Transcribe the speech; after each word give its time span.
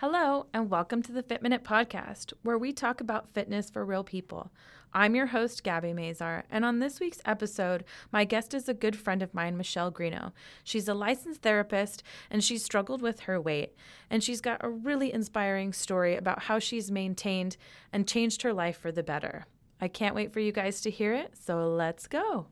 Hello, 0.00 0.46
and 0.54 0.70
welcome 0.70 1.02
to 1.02 1.10
the 1.10 1.24
Fit 1.24 1.42
Minute 1.42 1.64
Podcast, 1.64 2.32
where 2.44 2.56
we 2.56 2.72
talk 2.72 3.00
about 3.00 3.28
fitness 3.28 3.68
for 3.68 3.84
real 3.84 4.04
people. 4.04 4.52
I'm 4.92 5.16
your 5.16 5.26
host, 5.26 5.64
Gabby 5.64 5.88
Mazar, 5.88 6.44
and 6.52 6.64
on 6.64 6.78
this 6.78 7.00
week's 7.00 7.20
episode, 7.24 7.82
my 8.12 8.24
guest 8.24 8.54
is 8.54 8.68
a 8.68 8.74
good 8.74 8.94
friend 8.94 9.22
of 9.22 9.34
mine, 9.34 9.56
Michelle 9.56 9.90
Greeno. 9.90 10.30
She's 10.62 10.86
a 10.86 10.94
licensed 10.94 11.42
therapist, 11.42 12.04
and 12.30 12.44
she's 12.44 12.64
struggled 12.64 13.02
with 13.02 13.18
her 13.22 13.40
weight, 13.40 13.74
and 14.08 14.22
she's 14.22 14.40
got 14.40 14.60
a 14.62 14.70
really 14.70 15.12
inspiring 15.12 15.72
story 15.72 16.14
about 16.14 16.44
how 16.44 16.60
she's 16.60 16.92
maintained 16.92 17.56
and 17.92 18.06
changed 18.06 18.42
her 18.42 18.52
life 18.52 18.78
for 18.78 18.92
the 18.92 19.02
better. 19.02 19.46
I 19.80 19.88
can't 19.88 20.14
wait 20.14 20.32
for 20.32 20.38
you 20.38 20.52
guys 20.52 20.80
to 20.82 20.92
hear 20.92 21.12
it, 21.12 21.34
so 21.36 21.66
let's 21.70 22.06
go. 22.06 22.46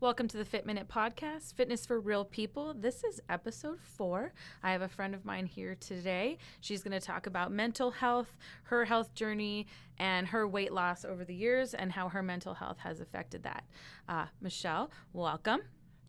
Welcome 0.00 0.28
to 0.28 0.38
the 0.38 0.46
Fit 0.46 0.64
Minute 0.64 0.88
Podcast, 0.88 1.52
Fitness 1.56 1.84
for 1.84 2.00
Real 2.00 2.24
People. 2.24 2.72
This 2.72 3.04
is 3.04 3.20
episode 3.28 3.78
four. 3.82 4.32
I 4.62 4.72
have 4.72 4.80
a 4.80 4.88
friend 4.88 5.14
of 5.14 5.26
mine 5.26 5.44
here 5.44 5.74
today. 5.78 6.38
She's 6.62 6.82
going 6.82 6.98
to 6.98 7.06
talk 7.06 7.26
about 7.26 7.52
mental 7.52 7.90
health, 7.90 8.38
her 8.62 8.86
health 8.86 9.12
journey, 9.12 9.66
and 9.98 10.26
her 10.28 10.48
weight 10.48 10.72
loss 10.72 11.04
over 11.04 11.22
the 11.22 11.34
years, 11.34 11.74
and 11.74 11.92
how 11.92 12.08
her 12.08 12.22
mental 12.22 12.54
health 12.54 12.78
has 12.78 13.00
affected 13.00 13.42
that. 13.42 13.64
Uh, 14.08 14.24
Michelle, 14.40 14.90
welcome. 15.12 15.60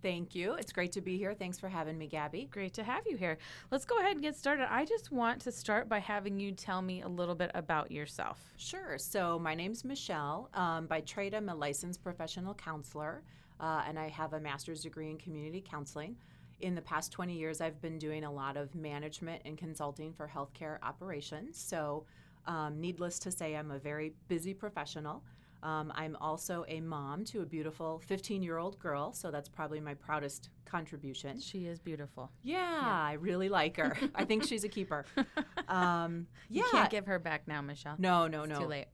Thank 0.01 0.35
you. 0.35 0.53
It's 0.53 0.71
great 0.71 0.93
to 0.93 1.01
be 1.01 1.17
here. 1.17 1.33
Thanks 1.33 1.59
for 1.59 1.67
having 1.67 1.97
me, 1.97 2.07
Gabby. 2.07 2.47
Great 2.49 2.73
to 2.75 2.85
have 2.85 3.05
you 3.05 3.17
here. 3.17 3.37
Let's 3.71 3.83
go 3.83 3.99
ahead 3.99 4.13
and 4.13 4.21
get 4.21 4.37
started. 4.37 4.71
I 4.71 4.85
just 4.85 5.11
want 5.11 5.41
to 5.41 5.51
start 5.51 5.89
by 5.89 5.99
having 5.99 6.39
you 6.39 6.53
tell 6.53 6.81
me 6.81 7.01
a 7.01 7.09
little 7.09 7.35
bit 7.35 7.51
about 7.55 7.91
yourself. 7.91 8.39
Sure. 8.55 8.97
So, 8.97 9.37
my 9.37 9.53
name's 9.53 9.83
Michelle. 9.83 10.49
Um, 10.53 10.87
by 10.87 11.01
trade, 11.01 11.33
I'm 11.33 11.49
a 11.49 11.55
licensed 11.55 12.01
professional 12.01 12.53
counselor 12.53 13.21
uh, 13.61 13.83
and 13.87 13.97
I 13.97 14.09
have 14.09 14.33
a 14.33 14.39
master's 14.39 14.81
degree 14.81 15.09
in 15.09 15.17
community 15.17 15.63
counseling. 15.65 16.17
In 16.59 16.75
the 16.75 16.81
past 16.81 17.11
20 17.11 17.33
years, 17.33 17.61
I've 17.61 17.81
been 17.81 17.97
doing 17.97 18.23
a 18.23 18.31
lot 18.31 18.57
of 18.57 18.75
management 18.75 19.43
and 19.45 19.57
consulting 19.57 20.13
for 20.13 20.27
healthcare 20.27 20.77
operations. 20.83 21.57
So, 21.57 22.05
um, 22.47 22.81
needless 22.81 23.19
to 23.19 23.31
say, 23.31 23.55
I'm 23.55 23.71
a 23.71 23.79
very 23.79 24.13
busy 24.27 24.53
professional. 24.53 25.23
Um, 25.63 25.93
I'm 25.95 26.17
also 26.19 26.65
a 26.67 26.81
mom 26.81 27.23
to 27.25 27.41
a 27.41 27.45
beautiful 27.45 28.01
15 28.07 28.41
year 28.41 28.57
old 28.57 28.79
girl, 28.79 29.13
so 29.13 29.29
that's 29.29 29.47
probably 29.47 29.79
my 29.79 29.93
proudest 29.93 30.49
contribution. 30.65 31.39
She 31.39 31.67
is 31.67 31.79
beautiful. 31.79 32.31
Yeah, 32.41 32.57
yeah. 32.57 33.01
I 33.03 33.13
really 33.13 33.47
like 33.47 33.77
her. 33.77 33.95
I 34.15 34.25
think 34.25 34.43
she's 34.43 34.63
a 34.63 34.69
keeper. 34.69 35.05
Um, 35.67 36.27
yeah. 36.49 36.63
You 36.63 36.69
can't 36.69 36.89
give 36.89 37.05
her 37.05 37.17
back 37.17 37.47
now, 37.47 37.61
Michelle. 37.61 37.95
No, 37.97 38.27
no, 38.27 38.41
it's 38.41 38.49
no. 38.49 38.59
Too 38.59 38.65
late. 38.65 38.87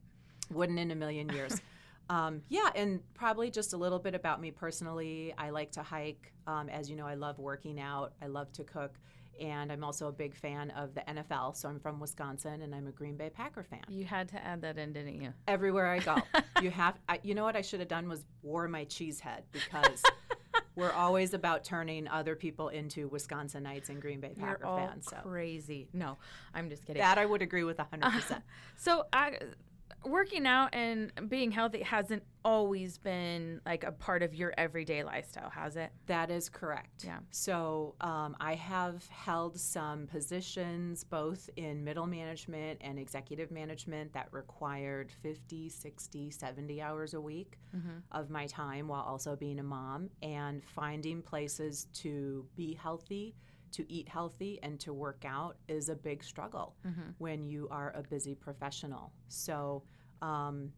Wouldn't 0.52 0.78
in 0.78 0.92
a 0.92 0.94
million 0.94 1.28
years. 1.30 1.60
Um, 2.10 2.42
yeah, 2.48 2.70
and 2.74 3.00
probably 3.14 3.50
just 3.50 3.72
a 3.72 3.76
little 3.76 3.98
bit 3.98 4.14
about 4.14 4.40
me 4.40 4.50
personally. 4.50 5.34
I 5.36 5.50
like 5.50 5.72
to 5.72 5.82
hike. 5.82 6.32
Um, 6.46 6.68
as 6.68 6.88
you 6.88 6.96
know, 6.96 7.06
I 7.06 7.14
love 7.14 7.38
working 7.38 7.80
out. 7.80 8.12
I 8.22 8.26
love 8.26 8.52
to 8.54 8.64
cook. 8.64 8.94
And 9.40 9.70
I'm 9.70 9.84
also 9.84 10.08
a 10.08 10.12
big 10.12 10.34
fan 10.34 10.70
of 10.70 10.94
the 10.94 11.02
NFL. 11.02 11.56
So 11.56 11.68
I'm 11.68 11.78
from 11.78 12.00
Wisconsin 12.00 12.62
and 12.62 12.74
I'm 12.74 12.88
a 12.88 12.90
Green 12.90 13.16
Bay 13.16 13.30
Packer 13.30 13.62
fan. 13.62 13.82
You 13.88 14.04
had 14.04 14.28
to 14.30 14.44
add 14.44 14.62
that 14.62 14.78
in, 14.78 14.92
didn't 14.92 15.20
you? 15.20 15.32
Everywhere 15.46 15.86
I 15.86 16.00
go. 16.00 16.16
you 16.62 16.70
have, 16.70 16.98
I, 17.08 17.20
you 17.22 17.34
know 17.34 17.44
what 17.44 17.54
I 17.54 17.62
should 17.62 17.78
have 17.78 17.88
done 17.88 18.08
was 18.08 18.24
wore 18.42 18.66
my 18.66 18.84
cheese 18.84 19.20
head 19.20 19.44
because 19.52 20.02
we're 20.74 20.92
always 20.92 21.34
about 21.34 21.62
turning 21.62 22.08
other 22.08 22.34
people 22.34 22.68
into 22.68 23.08
Wisconsinites 23.10 23.90
and 23.90 24.00
Green 24.00 24.20
Bay 24.20 24.34
Packer 24.38 24.64
You're 24.64 24.76
fans. 24.76 25.06
So. 25.08 25.16
Crazy. 25.22 25.88
No, 25.92 26.18
I'm 26.54 26.68
just 26.70 26.84
kidding. 26.84 27.00
That 27.00 27.18
I 27.18 27.26
would 27.26 27.42
agree 27.42 27.64
with 27.64 27.76
100%. 27.76 28.02
Uh, 28.02 28.40
so 28.76 29.06
I 29.12 29.38
working 30.04 30.46
out 30.46 30.74
and 30.74 31.12
being 31.28 31.50
healthy 31.50 31.82
hasn't 31.82 32.22
always 32.44 32.98
been 32.98 33.60
like 33.66 33.84
a 33.84 33.92
part 33.92 34.22
of 34.22 34.34
your 34.34 34.54
everyday 34.56 35.02
lifestyle, 35.02 35.50
has 35.50 35.76
it? 35.76 35.90
That 36.06 36.30
is 36.30 36.48
correct. 36.48 37.04
Yeah. 37.04 37.18
So 37.30 37.94
um, 38.00 38.36
I 38.40 38.54
have 38.54 39.06
held 39.08 39.58
some 39.58 40.06
positions 40.06 41.04
both 41.04 41.50
in 41.56 41.84
middle 41.84 42.06
management 42.06 42.78
and 42.80 42.98
executive 42.98 43.50
management 43.50 44.12
that 44.14 44.28
required 44.30 45.10
50, 45.22 45.68
60, 45.68 46.30
70 46.30 46.82
hours 46.82 47.14
a 47.14 47.20
week 47.20 47.58
mm-hmm. 47.76 47.98
of 48.12 48.30
my 48.30 48.46
time 48.46 48.88
while 48.88 49.02
also 49.02 49.36
being 49.36 49.58
a 49.58 49.64
mom 49.64 50.08
and 50.22 50.64
finding 50.64 51.22
places 51.22 51.86
to 51.94 52.46
be 52.56 52.74
healthy 52.74 53.34
to 53.72 53.90
eat 53.92 54.08
healthy 54.08 54.58
and 54.62 54.78
to 54.80 54.92
work 54.92 55.24
out 55.26 55.56
is 55.68 55.88
a 55.88 55.94
big 55.94 56.22
struggle 56.22 56.74
mm-hmm. 56.86 57.10
when 57.18 57.46
you 57.46 57.68
are 57.70 57.92
a 57.96 58.02
busy 58.02 58.34
professional. 58.34 59.12
So, 59.28 59.82
um, 60.22 60.72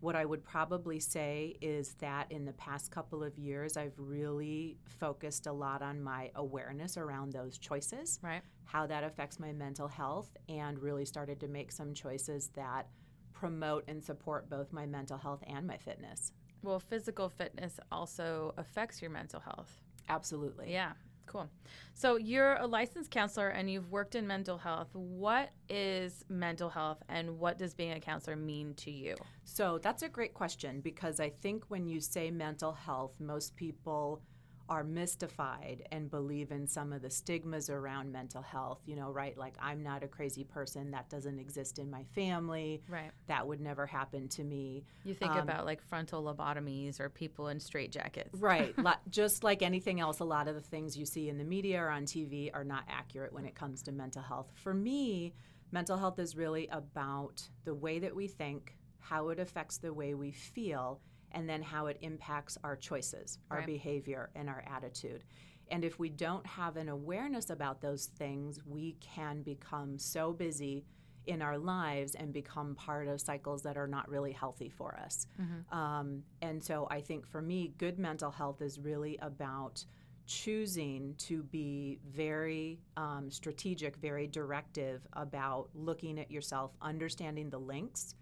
what 0.00 0.14
I 0.14 0.24
would 0.24 0.44
probably 0.44 1.00
say 1.00 1.56
is 1.62 1.94
that 2.00 2.30
in 2.30 2.44
the 2.44 2.52
past 2.52 2.90
couple 2.90 3.24
of 3.24 3.38
years, 3.38 3.76
I've 3.76 3.94
really 3.96 4.76
focused 4.84 5.46
a 5.46 5.52
lot 5.52 5.80
on 5.80 6.02
my 6.02 6.30
awareness 6.34 6.98
around 6.98 7.32
those 7.32 7.56
choices, 7.58 8.20
right? 8.22 8.42
How 8.64 8.86
that 8.86 9.04
affects 9.04 9.40
my 9.40 9.52
mental 9.52 9.88
health, 9.88 10.36
and 10.48 10.78
really 10.78 11.06
started 11.06 11.40
to 11.40 11.48
make 11.48 11.72
some 11.72 11.94
choices 11.94 12.50
that 12.54 12.88
promote 13.32 13.84
and 13.88 14.02
support 14.02 14.50
both 14.50 14.72
my 14.72 14.86
mental 14.86 15.18
health 15.18 15.42
and 15.46 15.66
my 15.66 15.78
fitness. 15.78 16.32
Well, 16.62 16.80
physical 16.80 17.28
fitness 17.28 17.78
also 17.90 18.54
affects 18.56 19.00
your 19.00 19.10
mental 19.10 19.40
health. 19.40 19.78
Absolutely. 20.08 20.72
Yeah. 20.72 20.92
Cool. 21.26 21.48
So 21.92 22.16
you're 22.16 22.54
a 22.54 22.66
licensed 22.66 23.10
counselor 23.10 23.48
and 23.48 23.70
you've 23.70 23.90
worked 23.90 24.14
in 24.14 24.26
mental 24.26 24.58
health. 24.58 24.88
What 24.94 25.50
is 25.68 26.24
mental 26.28 26.68
health 26.70 27.02
and 27.08 27.38
what 27.38 27.58
does 27.58 27.74
being 27.74 27.92
a 27.92 28.00
counselor 28.00 28.36
mean 28.36 28.74
to 28.74 28.90
you? 28.90 29.16
So 29.44 29.78
that's 29.78 30.02
a 30.02 30.08
great 30.08 30.34
question 30.34 30.80
because 30.80 31.20
I 31.20 31.30
think 31.30 31.64
when 31.68 31.86
you 31.86 32.00
say 32.00 32.30
mental 32.30 32.72
health, 32.72 33.12
most 33.18 33.56
people 33.56 34.22
are 34.68 34.82
mystified 34.82 35.86
and 35.92 36.10
believe 36.10 36.50
in 36.50 36.66
some 36.66 36.92
of 36.92 37.02
the 37.02 37.10
stigmas 37.10 37.70
around 37.70 38.10
mental 38.12 38.42
health, 38.42 38.80
you 38.86 38.96
know, 38.96 39.10
right? 39.10 39.36
Like, 39.38 39.54
I'm 39.60 39.82
not 39.82 40.02
a 40.02 40.08
crazy 40.08 40.44
person. 40.44 40.90
That 40.90 41.08
doesn't 41.08 41.38
exist 41.38 41.78
in 41.78 41.90
my 41.90 42.04
family. 42.14 42.82
Right. 42.88 43.10
That 43.28 43.46
would 43.46 43.60
never 43.60 43.86
happen 43.86 44.28
to 44.30 44.44
me. 44.44 44.84
You 45.04 45.14
think 45.14 45.32
um, 45.32 45.38
about 45.38 45.66
like 45.66 45.82
frontal 45.82 46.22
lobotomies 46.22 46.98
or 46.98 47.08
people 47.08 47.48
in 47.48 47.58
straitjackets. 47.58 48.30
Right. 48.32 48.74
Just 49.10 49.44
like 49.44 49.62
anything 49.62 50.00
else, 50.00 50.18
a 50.18 50.24
lot 50.24 50.48
of 50.48 50.54
the 50.54 50.60
things 50.60 50.96
you 50.96 51.06
see 51.06 51.28
in 51.28 51.38
the 51.38 51.44
media 51.44 51.80
or 51.80 51.90
on 51.90 52.04
TV 52.04 52.50
are 52.52 52.64
not 52.64 52.84
accurate 52.88 53.32
when 53.32 53.44
it 53.44 53.54
comes 53.54 53.82
to 53.84 53.92
mental 53.92 54.22
health. 54.22 54.50
For 54.54 54.74
me, 54.74 55.34
mental 55.70 55.96
health 55.96 56.18
is 56.18 56.36
really 56.36 56.68
about 56.72 57.48
the 57.64 57.74
way 57.74 58.00
that 58.00 58.14
we 58.14 58.26
think, 58.26 58.76
how 58.98 59.28
it 59.28 59.38
affects 59.38 59.78
the 59.78 59.92
way 59.92 60.14
we 60.14 60.32
feel 60.32 61.00
and 61.32 61.48
then 61.48 61.62
how 61.62 61.86
it 61.86 61.98
impacts 62.00 62.58
our 62.64 62.76
choices, 62.76 63.38
our 63.50 63.58
right. 63.58 63.66
behavior, 63.66 64.30
and 64.34 64.48
our 64.48 64.64
attitude. 64.66 65.24
And 65.68 65.84
if 65.84 65.98
we 65.98 66.08
don't 66.08 66.46
have 66.46 66.76
an 66.76 66.88
awareness 66.88 67.50
about 67.50 67.80
those 67.80 68.06
things, 68.06 68.60
we 68.64 68.96
can 69.00 69.42
become 69.42 69.98
so 69.98 70.32
busy 70.32 70.84
in 71.26 71.42
our 71.42 71.58
lives 71.58 72.14
and 72.14 72.32
become 72.32 72.74
part 72.76 73.08
of 73.08 73.20
cycles 73.20 73.62
that 73.62 73.76
are 73.76 73.88
not 73.88 74.08
really 74.08 74.32
healthy 74.32 74.68
for 74.68 74.96
us. 74.96 75.26
Mm-hmm. 75.40 75.76
Um, 75.76 76.22
and 76.40 76.62
so 76.62 76.86
I 76.90 77.00
think 77.00 77.26
for 77.26 77.42
me, 77.42 77.74
good 77.78 77.98
mental 77.98 78.30
health 78.30 78.62
is 78.62 78.78
really 78.78 79.18
about 79.20 79.84
choosing 80.26 81.14
to 81.18 81.42
be 81.44 81.98
very 82.08 82.80
um, 82.96 83.30
strategic, 83.30 83.96
very 83.96 84.26
directive 84.26 85.06
about 85.12 85.68
looking 85.74 86.18
at 86.18 86.30
yourself, 86.30 86.72
understanding 86.82 87.50
the 87.50 87.58
links 87.58 88.14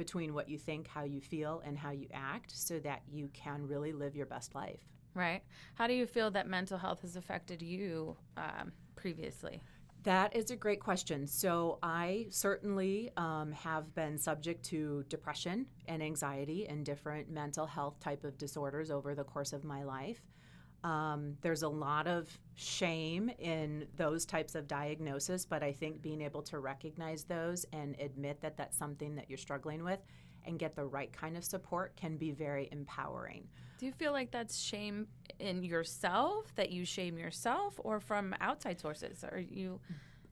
between 0.00 0.32
what 0.32 0.48
you 0.48 0.56
think, 0.56 0.88
how 0.88 1.04
you 1.04 1.20
feel, 1.20 1.60
and 1.62 1.76
how 1.76 1.90
you 1.90 2.08
act 2.14 2.50
so 2.54 2.78
that 2.78 3.02
you 3.06 3.28
can 3.34 3.68
really 3.68 3.92
live 3.92 4.16
your 4.16 4.24
best 4.24 4.54
life. 4.54 4.80
Right. 5.14 5.42
How 5.74 5.86
do 5.86 5.92
you 5.92 6.06
feel 6.06 6.30
that 6.30 6.48
mental 6.48 6.78
health 6.78 7.02
has 7.02 7.16
affected 7.16 7.60
you 7.60 8.16
um, 8.38 8.72
previously? 8.96 9.60
That 10.04 10.34
is 10.34 10.50
a 10.50 10.56
great 10.56 10.80
question. 10.80 11.26
So, 11.26 11.78
I 11.82 12.28
certainly 12.30 13.10
um, 13.18 13.52
have 13.52 13.94
been 13.94 14.16
subject 14.16 14.64
to 14.70 15.04
depression 15.10 15.66
and 15.86 16.02
anxiety 16.02 16.66
and 16.66 16.82
different 16.82 17.28
mental 17.28 17.66
health 17.66 18.00
type 18.00 18.24
of 18.24 18.38
disorders 18.38 18.90
over 18.90 19.14
the 19.14 19.24
course 19.24 19.52
of 19.52 19.64
my 19.64 19.82
life. 19.82 20.22
Um, 20.82 21.36
there's 21.42 21.62
a 21.62 21.68
lot 21.68 22.06
of 22.06 22.28
shame 22.54 23.30
in 23.38 23.86
those 23.96 24.24
types 24.24 24.54
of 24.54 24.66
diagnosis, 24.66 25.44
but 25.44 25.62
I 25.62 25.72
think 25.72 26.00
being 26.00 26.22
able 26.22 26.42
to 26.42 26.58
recognize 26.58 27.24
those 27.24 27.66
and 27.72 27.96
admit 28.00 28.40
that 28.40 28.56
that's 28.56 28.78
something 28.78 29.14
that 29.16 29.28
you're 29.28 29.38
struggling 29.38 29.84
with 29.84 30.00
and 30.46 30.58
get 30.58 30.74
the 30.74 30.84
right 30.84 31.12
kind 31.12 31.36
of 31.36 31.44
support 31.44 31.96
can 31.96 32.16
be 32.16 32.30
very 32.30 32.68
empowering. 32.72 33.46
Do 33.78 33.86
you 33.86 33.92
feel 33.92 34.12
like 34.12 34.30
that's 34.30 34.58
shame 34.58 35.06
in 35.38 35.62
yourself, 35.62 36.54
that 36.54 36.70
you 36.70 36.84
shame 36.84 37.18
yourself, 37.18 37.78
or 37.82 38.00
from 38.00 38.34
outside 38.40 38.80
sources? 38.80 39.24
Are 39.24 39.38
you? 39.38 39.80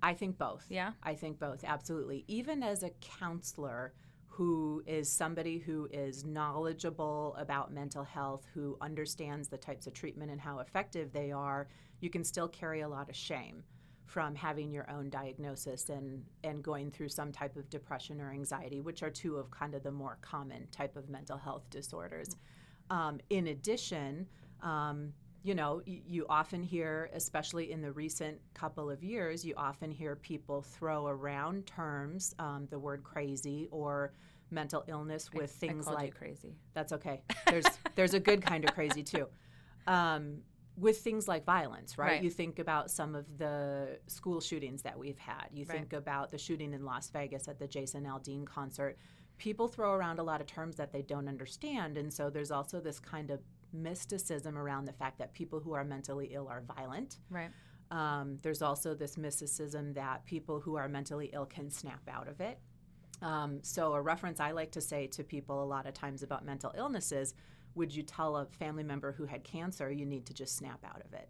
I 0.02 0.14
think 0.14 0.38
both. 0.38 0.64
Yeah. 0.68 0.92
I 1.02 1.14
think 1.14 1.38
both, 1.38 1.64
absolutely. 1.64 2.24
Even 2.28 2.62
as 2.62 2.82
a 2.82 2.90
counselor, 3.00 3.92
who 4.38 4.84
is 4.86 5.10
somebody 5.10 5.58
who 5.58 5.88
is 5.92 6.24
knowledgeable 6.24 7.34
about 7.40 7.72
mental 7.72 8.04
health, 8.04 8.46
who 8.54 8.78
understands 8.80 9.48
the 9.48 9.56
types 9.56 9.88
of 9.88 9.92
treatment 9.92 10.30
and 10.30 10.40
how 10.40 10.60
effective 10.60 11.12
they 11.12 11.32
are, 11.32 11.66
you 11.98 12.08
can 12.08 12.22
still 12.22 12.46
carry 12.46 12.82
a 12.82 12.88
lot 12.88 13.08
of 13.08 13.16
shame 13.16 13.64
from 14.06 14.36
having 14.36 14.70
your 14.70 14.88
own 14.92 15.10
diagnosis 15.10 15.88
and, 15.88 16.22
and 16.44 16.62
going 16.62 16.88
through 16.88 17.08
some 17.08 17.32
type 17.32 17.56
of 17.56 17.68
depression 17.68 18.20
or 18.20 18.30
anxiety, 18.30 18.80
which 18.80 19.02
are 19.02 19.10
two 19.10 19.38
of 19.38 19.50
kind 19.50 19.74
of 19.74 19.82
the 19.82 19.90
more 19.90 20.18
common 20.20 20.68
type 20.70 20.94
of 20.94 21.08
mental 21.08 21.36
health 21.36 21.68
disorders. 21.68 22.36
Um, 22.90 23.18
in 23.30 23.48
addition, 23.48 24.28
um, 24.62 25.14
you 25.42 25.54
know, 25.54 25.80
you, 25.86 26.26
often 26.28 26.62
hear, 26.62 27.10
especially 27.14 27.70
in 27.70 27.80
the 27.80 27.92
recent 27.92 28.38
couple 28.54 28.90
of 28.90 29.02
years, 29.02 29.44
you 29.44 29.54
often 29.56 29.90
hear 29.90 30.16
people 30.16 30.62
throw 30.62 31.06
around 31.06 31.66
terms, 31.66 32.34
um, 32.38 32.66
the 32.70 32.78
word 32.78 33.04
crazy 33.04 33.68
or 33.70 34.12
mental 34.50 34.84
illness 34.88 35.32
with 35.32 35.50
I, 35.62 35.66
things 35.66 35.86
I 35.86 35.92
like 35.92 36.16
crazy. 36.16 36.56
That's 36.74 36.92
okay. 36.92 37.22
There's 37.46 37.66
there's 37.94 38.14
a 38.14 38.20
good 38.20 38.42
kind 38.42 38.64
of 38.64 38.74
crazy 38.74 39.02
too. 39.02 39.28
Um, 39.86 40.38
with 40.76 40.98
things 40.98 41.26
like 41.26 41.44
violence, 41.44 41.98
right? 41.98 42.06
Right. 42.06 42.22
You 42.22 42.30
think 42.30 42.58
about 42.60 42.90
some 42.90 43.14
of 43.14 43.38
the 43.38 43.98
school 44.06 44.40
shootings 44.40 44.82
that 44.82 44.96
we've 44.96 45.18
had. 45.18 45.48
You 45.52 45.64
Right. 45.64 45.78
think 45.78 45.92
about 45.92 46.30
the 46.30 46.38
shooting 46.38 46.72
in 46.72 46.84
Las 46.84 47.10
Vegas 47.10 47.48
at 47.48 47.58
the 47.58 47.66
Jason 47.66 48.04
Aldean 48.04 48.46
concert. 48.46 48.96
People 49.38 49.66
throw 49.66 49.92
around 49.94 50.18
a 50.18 50.22
lot 50.22 50.40
of 50.40 50.46
terms 50.46 50.76
that 50.76 50.92
they 50.92 51.02
don't 51.02 51.28
understand, 51.28 51.96
and 51.96 52.12
so 52.12 52.30
there's 52.30 52.50
also 52.50 52.80
this 52.80 53.00
kind 53.00 53.30
of 53.30 53.40
mysticism 53.72 54.56
around 54.56 54.86
the 54.86 54.92
fact 54.92 55.18
that 55.18 55.32
people 55.32 55.60
who 55.60 55.72
are 55.74 55.84
mentally 55.84 56.30
ill 56.32 56.48
are 56.48 56.62
violent. 56.76 57.18
Right. 57.30 57.50
Um, 57.90 58.36
there's 58.42 58.62
also 58.62 58.94
this 58.94 59.16
mysticism 59.16 59.94
that 59.94 60.24
people 60.26 60.60
who 60.60 60.76
are 60.76 60.88
mentally 60.88 61.30
ill 61.32 61.46
can 61.46 61.70
snap 61.70 62.02
out 62.10 62.28
of 62.28 62.40
it. 62.40 62.58
Um, 63.22 63.60
so, 63.62 63.94
a 63.94 64.00
reference 64.00 64.40
I 64.40 64.52
like 64.52 64.70
to 64.72 64.80
say 64.80 65.06
to 65.08 65.24
people 65.24 65.62
a 65.62 65.64
lot 65.64 65.86
of 65.86 65.94
times 65.94 66.22
about 66.22 66.44
mental 66.44 66.72
illnesses 66.76 67.34
would 67.74 67.94
you 67.94 68.02
tell 68.02 68.36
a 68.36 68.46
family 68.46 68.82
member 68.82 69.12
who 69.12 69.24
had 69.24 69.44
cancer, 69.44 69.90
you 69.90 70.04
need 70.04 70.26
to 70.26 70.34
just 70.34 70.56
snap 70.56 70.84
out 70.84 71.00
of 71.04 71.12
it? 71.12 71.28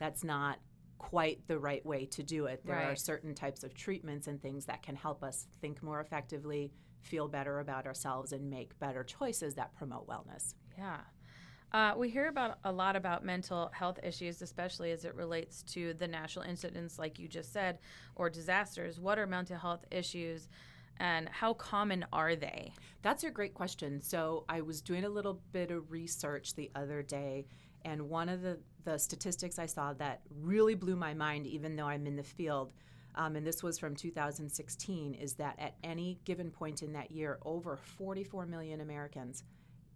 That's 0.00 0.24
not 0.24 0.58
quite 0.98 1.46
the 1.46 1.58
right 1.58 1.84
way 1.86 2.06
to 2.06 2.22
do 2.22 2.46
it. 2.46 2.62
There 2.64 2.76
are 2.76 2.96
certain 2.96 3.34
types 3.34 3.62
of 3.62 3.74
treatments 3.74 4.26
and 4.26 4.40
things 4.40 4.64
that 4.66 4.82
can 4.82 4.96
help 4.96 5.22
us 5.22 5.46
think 5.60 5.82
more 5.82 6.00
effectively, 6.00 6.72
feel 7.02 7.28
better 7.28 7.60
about 7.60 7.86
ourselves, 7.86 8.32
and 8.32 8.50
make 8.50 8.78
better 8.78 9.04
choices 9.04 9.54
that 9.54 9.74
promote 9.76 10.08
wellness. 10.08 10.54
Yeah. 10.76 11.00
Uh, 11.74 11.92
we 11.96 12.08
hear 12.08 12.28
about 12.28 12.56
a 12.62 12.70
lot 12.70 12.94
about 12.94 13.24
mental 13.24 13.68
health 13.74 13.98
issues, 14.04 14.40
especially 14.42 14.92
as 14.92 15.04
it 15.04 15.12
relates 15.16 15.64
to 15.64 15.92
the 15.94 16.06
national 16.06 16.44
incidents, 16.44 17.00
like 17.00 17.18
you 17.18 17.26
just 17.26 17.52
said, 17.52 17.78
or 18.14 18.30
disasters. 18.30 19.00
What 19.00 19.18
are 19.18 19.26
mental 19.26 19.58
health 19.58 19.84
issues, 19.90 20.48
and 21.00 21.28
how 21.28 21.54
common 21.54 22.06
are 22.12 22.36
they? 22.36 22.72
That's 23.02 23.24
a 23.24 23.30
great 23.30 23.54
question. 23.54 24.00
So 24.00 24.44
I 24.48 24.60
was 24.60 24.80
doing 24.82 25.02
a 25.02 25.08
little 25.08 25.40
bit 25.50 25.72
of 25.72 25.90
research 25.90 26.54
the 26.54 26.70
other 26.76 27.02
day, 27.02 27.44
and 27.84 28.08
one 28.08 28.28
of 28.28 28.40
the, 28.40 28.60
the 28.84 28.96
statistics 28.96 29.58
I 29.58 29.66
saw 29.66 29.94
that 29.94 30.20
really 30.42 30.76
blew 30.76 30.94
my 30.94 31.12
mind, 31.12 31.44
even 31.48 31.74
though 31.74 31.88
I'm 31.88 32.06
in 32.06 32.14
the 32.14 32.22
field, 32.22 32.72
um, 33.16 33.34
and 33.34 33.44
this 33.44 33.64
was 33.64 33.80
from 33.80 33.96
2016, 33.96 35.14
is 35.14 35.34
that 35.34 35.56
at 35.58 35.74
any 35.82 36.20
given 36.24 36.52
point 36.52 36.84
in 36.84 36.92
that 36.92 37.10
year, 37.10 37.40
over 37.44 37.76
44 37.76 38.46
million 38.46 38.80
Americans 38.80 39.42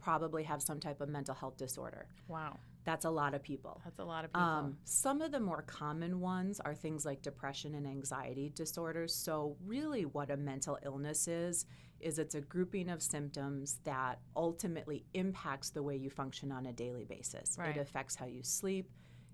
probably 0.01 0.43
have 0.45 0.63
some 0.63 0.81
type 0.81 1.01
of 1.01 1.09
mental 1.09 1.35
health 1.35 1.57
disorder. 1.57 2.07
Wow, 2.29 2.57
That's 2.85 3.05
a 3.05 3.11
lot 3.11 3.35
of 3.35 3.43
people. 3.43 3.81
that's 3.85 3.99
a 3.99 4.05
lot 4.05 4.25
of 4.25 4.33
people. 4.33 4.47
Um, 4.47 4.77
some 4.85 5.21
of 5.21 5.33
the 5.33 5.41
more 5.41 5.63
common 5.63 6.21
ones 6.21 6.61
are 6.61 6.75
things 6.75 7.05
like 7.05 7.23
depression 7.23 7.75
and 7.75 7.87
anxiety 7.87 8.51
disorders. 8.55 9.15
So, 9.15 9.57
really, 9.67 10.05
what 10.05 10.31
a 10.31 10.37
mental 10.37 10.79
illness 10.85 11.29
is, 11.29 11.67
is 12.01 12.19
it's 12.19 12.35
a 12.35 12.41
grouping 12.41 12.89
of 12.89 13.03
symptoms 13.03 13.81
that 13.85 14.21
ultimately 14.37 15.05
impacts 15.15 15.71
the 15.71 15.83
way 15.83 15.97
you 15.97 16.11
function 16.11 16.53
on 16.53 16.67
a 16.67 16.73
daily 16.73 17.05
basis. 17.05 17.57
Right. 17.59 17.77
It 17.77 17.81
affects 17.81 18.15
how 18.15 18.27
you 18.27 18.43
sleep, 18.43 18.89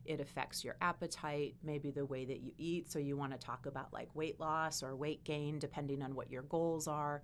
it 0.06 0.20
affects 0.20 0.64
your 0.64 0.76
appetite, 0.80 1.54
maybe 1.62 1.90
the 1.90 2.04
way 2.06 2.24
that 2.24 2.40
you 2.40 2.52
eat. 2.58 2.90
So, 2.90 2.98
you 2.98 3.16
want 3.16 3.32
to 3.32 3.38
talk 3.38 3.66
about 3.66 3.92
like 3.92 4.08
weight 4.14 4.40
loss 4.40 4.82
or 4.82 4.96
weight 4.96 5.24
gain, 5.24 5.58
depending 5.58 6.02
on 6.02 6.14
what 6.14 6.30
your 6.30 6.42
goals 6.42 6.88
are. 6.88 7.22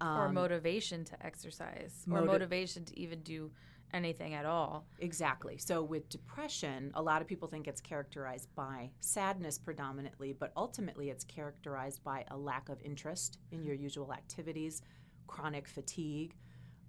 Or 0.00 0.26
Um, 0.26 0.34
motivation 0.34 1.04
to 1.04 1.26
exercise, 1.26 2.04
or 2.10 2.22
motivation 2.22 2.84
to 2.86 2.98
even 2.98 3.20
do 3.22 3.50
anything 3.92 4.34
at 4.34 4.46
all. 4.46 4.86
Exactly. 5.00 5.58
So 5.58 5.82
with 5.82 6.08
depression, 6.08 6.92
a 6.94 7.02
lot 7.02 7.20
of 7.22 7.28
people 7.28 7.48
think 7.48 7.66
it's 7.66 7.80
characterized 7.80 8.54
by 8.54 8.90
sadness 9.00 9.58
predominantly, 9.58 10.32
but 10.32 10.52
ultimately 10.56 11.10
it's 11.10 11.24
characterized 11.24 12.02
by 12.04 12.24
a 12.30 12.36
lack 12.36 12.68
of 12.68 12.80
interest 12.82 13.38
in 13.50 13.64
your 13.64 13.74
usual 13.74 14.12
activities, 14.12 14.82
chronic 15.26 15.66
fatigue, 15.66 16.36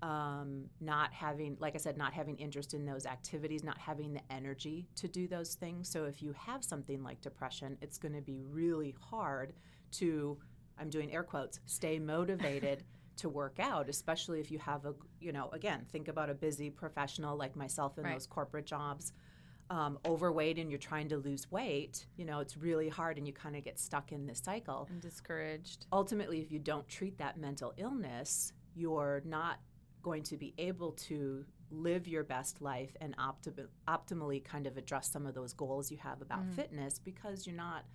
um, 0.04 0.66
not 0.80 1.12
having, 1.14 1.58
like 1.60 1.76
I 1.76 1.78
said, 1.78 1.98
not 1.98 2.14
having 2.14 2.38
interest 2.38 2.74
in 2.74 2.86
those 2.86 3.06
activities, 3.06 3.64
not 3.64 3.78
having 3.78 4.14
the 4.14 4.22
energy 4.32 4.88
to 4.96 5.08
do 5.08 5.28
those 5.28 5.56
things. 5.56 5.90
So 5.90 6.06
if 6.06 6.22
you 6.24 6.34
have 6.34 6.64
something 6.64 7.04
like 7.04 7.22
depression, 7.22 7.78
it's 7.82 7.98
going 7.98 8.14
to 8.16 8.22
be 8.22 8.42
really 8.42 8.96
hard 9.00 9.54
to, 9.94 10.38
I'm 10.80 10.90
doing 10.90 11.12
air 11.14 11.24
quotes, 11.24 11.60
stay 11.66 12.00
motivated. 12.16 12.84
To 13.22 13.30
work 13.30 13.60
out, 13.60 13.88
especially 13.88 14.40
if 14.40 14.52
you 14.52 14.60
have 14.60 14.86
a, 14.86 14.94
you 15.20 15.32
know, 15.32 15.50
again, 15.52 15.86
think 15.92 16.08
about 16.08 16.30
a 16.30 16.34
busy 16.34 16.70
professional 16.70 17.38
like 17.38 17.56
myself 17.56 17.98
in 17.98 18.04
Right. 18.04 18.14
those 18.14 18.28
corporate 18.28 18.66
jobs, 18.66 19.14
um, 19.70 20.00
overweight, 20.06 20.58
and 20.58 20.70
you're 20.70 20.80
trying 20.80 21.08
to 21.10 21.18
lose 21.18 21.50
weight. 21.52 22.08
You 22.18 22.26
know, 22.26 22.40
it's 22.40 22.58
really 22.58 22.90
hard, 22.90 23.18
and 23.18 23.26
you 23.28 23.34
kind 23.34 23.56
of 23.56 23.64
get 23.64 23.80
stuck 23.80 24.12
in 24.12 24.26
this 24.26 24.40
cycle. 24.40 24.88
And 24.90 25.02
discouraged. 25.02 25.86
Ultimately, 25.94 26.42
if 26.42 26.52
you 26.52 26.60
don't 26.60 26.88
treat 26.88 27.18
that 27.20 27.38
mental 27.38 27.74
illness, 27.78 28.54
you're 28.76 29.22
not 29.24 29.60
going 30.02 30.24
to 30.24 30.38
be 30.38 30.54
able 30.58 30.94
to 30.94 31.46
live 31.70 32.08
your 32.08 32.24
best 32.24 32.62
life 32.62 32.98
and 33.00 33.16
optim- 33.18 33.68
optimally 33.88 34.44
kind 34.44 34.66
of 34.68 34.76
address 34.78 35.10
some 35.10 35.26
of 35.26 35.34
those 35.36 35.54
goals 35.54 35.90
you 35.92 35.98
have 35.98 36.22
about 36.22 36.46
fitness 36.50 37.00
because 37.00 37.46
you're 37.48 37.56
not 37.56 37.86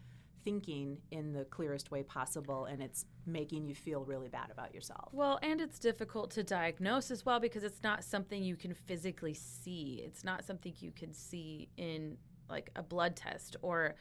thinking 0.46 0.98
in 1.10 1.32
the 1.32 1.44
clearest 1.46 1.90
way 1.90 2.04
possible 2.04 2.66
and 2.66 2.80
it's 2.80 3.04
making 3.26 3.66
you 3.66 3.74
feel 3.74 4.04
really 4.04 4.28
bad 4.28 4.48
about 4.52 4.72
yourself. 4.72 5.08
Well, 5.12 5.40
and 5.42 5.60
it's 5.60 5.80
difficult 5.80 6.30
to 6.32 6.44
diagnose 6.44 7.10
as 7.10 7.26
well 7.26 7.40
because 7.40 7.64
it's 7.64 7.82
not 7.82 8.04
something 8.04 8.44
you 8.44 8.54
can 8.54 8.72
physically 8.72 9.34
see. 9.34 10.02
It's 10.06 10.22
not 10.22 10.44
something 10.44 10.72
you 10.78 10.92
can 10.92 11.12
see 11.12 11.68
in 11.76 12.16
like 12.48 12.70
a 12.76 12.82
blood 12.84 13.16
test 13.16 13.56
or, 13.60 13.96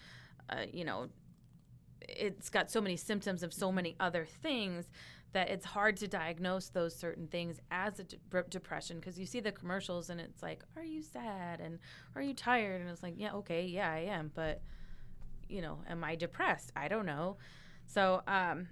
uh, 0.51 0.65
you 0.71 0.85
know, 0.85 1.07
it's 2.07 2.51
got 2.51 2.69
so 2.69 2.79
many 2.79 2.95
symptoms 2.95 3.41
of 3.41 3.51
so 3.51 3.71
many 3.71 3.95
other 3.99 4.27
things 4.43 4.85
that 5.33 5.49
it's 5.49 5.65
hard 5.65 5.97
to 5.97 6.07
diagnose 6.07 6.69
those 6.69 6.95
certain 6.95 7.25
things 7.25 7.59
as 7.71 7.99
a 7.99 8.03
de- 8.03 8.17
depression 8.51 8.99
because 8.99 9.17
you 9.17 9.25
see 9.25 9.39
the 9.39 9.51
commercials 9.51 10.11
and 10.11 10.21
it's 10.21 10.43
like, 10.43 10.63
are 10.77 10.83
you 10.83 11.01
sad 11.01 11.59
and 11.59 11.79
are 12.15 12.21
you 12.21 12.35
tired? 12.35 12.81
And 12.81 12.89
it's 12.91 13.01
like, 13.01 13.15
yeah, 13.17 13.33
okay, 13.33 13.65
yeah, 13.65 13.89
I 13.89 14.01
am, 14.01 14.31
but 14.35 14.61
you 15.49 15.61
know, 15.61 15.79
am 15.89 16.03
I 16.03 16.15
depressed? 16.15 16.71
I 16.75 16.87
don't 16.87 17.05
know. 17.05 17.37
So, 17.85 18.21
um, 18.27 18.67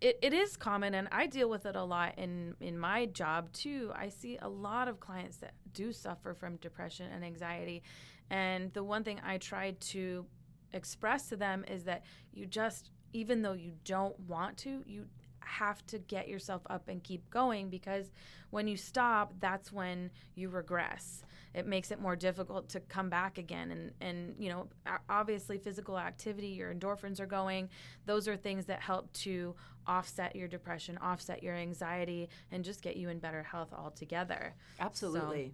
it, 0.00 0.18
it 0.20 0.32
is 0.32 0.56
common 0.56 0.94
and 0.94 1.08
i 1.12 1.26
deal 1.26 1.48
with 1.48 1.64
it 1.66 1.76
a 1.76 1.82
lot 1.82 2.12
in 2.18 2.54
in 2.60 2.78
my 2.78 3.06
job 3.06 3.50
too 3.52 3.90
i 3.94 4.08
see 4.08 4.38
a 4.42 4.48
lot 4.48 4.88
of 4.88 5.00
clients 5.00 5.38
that 5.38 5.54
do 5.72 5.92
suffer 5.92 6.34
from 6.34 6.56
depression 6.56 7.10
and 7.12 7.24
anxiety 7.24 7.82
and 8.30 8.72
the 8.74 8.84
one 8.84 9.02
thing 9.02 9.20
i 9.24 9.38
try 9.38 9.74
to 9.80 10.26
express 10.72 11.28
to 11.28 11.36
them 11.36 11.64
is 11.68 11.84
that 11.84 12.02
you 12.32 12.46
just 12.46 12.90
even 13.12 13.42
though 13.42 13.52
you 13.52 13.72
don't 13.84 14.18
want 14.20 14.56
to 14.56 14.82
you 14.86 15.06
have 15.40 15.84
to 15.86 15.98
get 15.98 16.28
yourself 16.28 16.62
up 16.70 16.88
and 16.88 17.02
keep 17.02 17.28
going 17.30 17.68
because 17.68 18.12
when 18.50 18.68
you 18.68 18.76
stop 18.76 19.32
that's 19.40 19.72
when 19.72 20.10
you 20.34 20.48
regress 20.48 21.22
it 21.54 21.66
makes 21.66 21.90
it 21.90 22.00
more 22.00 22.16
difficult 22.16 22.68
to 22.70 22.80
come 22.80 23.08
back 23.08 23.38
again 23.38 23.70
and 23.70 23.92
and 24.00 24.34
you 24.38 24.48
know 24.48 24.68
obviously 25.08 25.58
physical 25.58 25.98
activity 25.98 26.48
your 26.48 26.72
endorphins 26.74 27.20
are 27.20 27.26
going 27.26 27.68
those 28.06 28.28
are 28.28 28.36
things 28.36 28.66
that 28.66 28.80
help 28.80 29.12
to 29.12 29.54
offset 29.86 30.34
your 30.34 30.48
depression 30.48 30.98
offset 30.98 31.42
your 31.42 31.54
anxiety 31.54 32.28
and 32.50 32.64
just 32.64 32.82
get 32.82 32.96
you 32.96 33.08
in 33.08 33.18
better 33.18 33.42
health 33.42 33.72
altogether 33.72 34.54
Absolutely. 34.80 35.52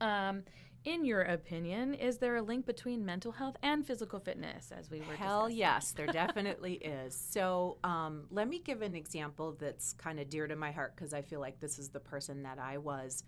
um, 0.00 0.42
in 0.84 1.04
your 1.04 1.22
opinion 1.22 1.94
is 1.94 2.18
there 2.18 2.36
a 2.36 2.42
link 2.42 2.66
between 2.66 3.04
mental 3.04 3.30
health 3.30 3.56
and 3.62 3.86
physical 3.86 4.18
fitness 4.18 4.72
as 4.76 4.90
we 4.90 4.98
were 4.98 5.04
discussing? 5.04 5.24
Hell 5.24 5.40
discussing? 5.42 5.58
yes, 5.58 5.92
there 5.92 6.06
definitely 6.08 6.74
is. 6.74 7.14
So 7.14 7.78
um, 7.84 8.24
let 8.30 8.48
me 8.48 8.58
give 8.58 8.82
an 8.82 8.96
example 8.96 9.56
that's 9.60 9.92
kind 9.92 10.18
of 10.18 10.28
dear 10.28 10.48
to 10.48 10.56
my 10.56 10.72
heart 10.72 10.96
because 10.96 11.14
I 11.14 11.22
feel 11.22 11.38
like 11.38 11.60
this 11.60 11.78
is 11.78 11.90
the 11.90 12.00
person 12.00 12.42
that 12.42 12.58
I 12.58 12.78
was 12.78 13.22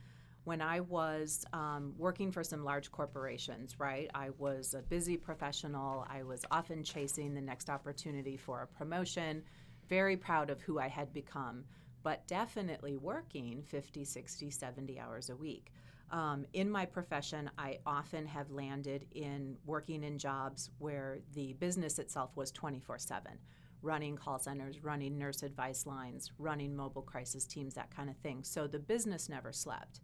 when 0.44 0.60
I 0.60 0.80
was 0.80 1.44
um, 1.52 1.94
working 1.96 2.30
for 2.30 2.44
some 2.44 2.64
large 2.64 2.90
corporations, 2.92 3.80
right? 3.80 4.10
I 4.14 4.30
was 4.38 4.74
a 4.74 4.82
busy 4.82 5.16
professional. 5.16 6.06
I 6.08 6.22
was 6.22 6.44
often 6.50 6.84
chasing 6.84 7.34
the 7.34 7.40
next 7.40 7.70
opportunity 7.70 8.36
for 8.36 8.62
a 8.62 8.66
promotion, 8.66 9.42
very 9.88 10.16
proud 10.16 10.50
of 10.50 10.60
who 10.60 10.78
I 10.78 10.88
had 10.88 11.12
become, 11.12 11.64
but 12.02 12.26
definitely 12.26 12.96
working 12.96 13.62
50, 13.62 14.04
60, 14.04 14.50
70 14.50 15.00
hours 15.00 15.30
a 15.30 15.36
week. 15.36 15.72
Um, 16.10 16.44
in 16.52 16.70
my 16.70 16.84
profession, 16.84 17.50
I 17.56 17.78
often 17.86 18.26
have 18.26 18.50
landed 18.50 19.06
in 19.12 19.56
working 19.64 20.04
in 20.04 20.18
jobs 20.18 20.70
where 20.78 21.18
the 21.32 21.54
business 21.54 21.98
itself 21.98 22.36
was 22.36 22.52
24 22.52 22.98
7, 22.98 23.32
running 23.80 24.16
call 24.16 24.38
centers, 24.38 24.84
running 24.84 25.18
nurse 25.18 25.42
advice 25.42 25.86
lines, 25.86 26.30
running 26.38 26.76
mobile 26.76 27.02
crisis 27.02 27.46
teams, 27.46 27.74
that 27.74 27.90
kind 27.90 28.10
of 28.10 28.16
thing. 28.18 28.44
So 28.44 28.66
the 28.66 28.78
business 28.78 29.30
never 29.30 29.50
slept. 29.52 30.00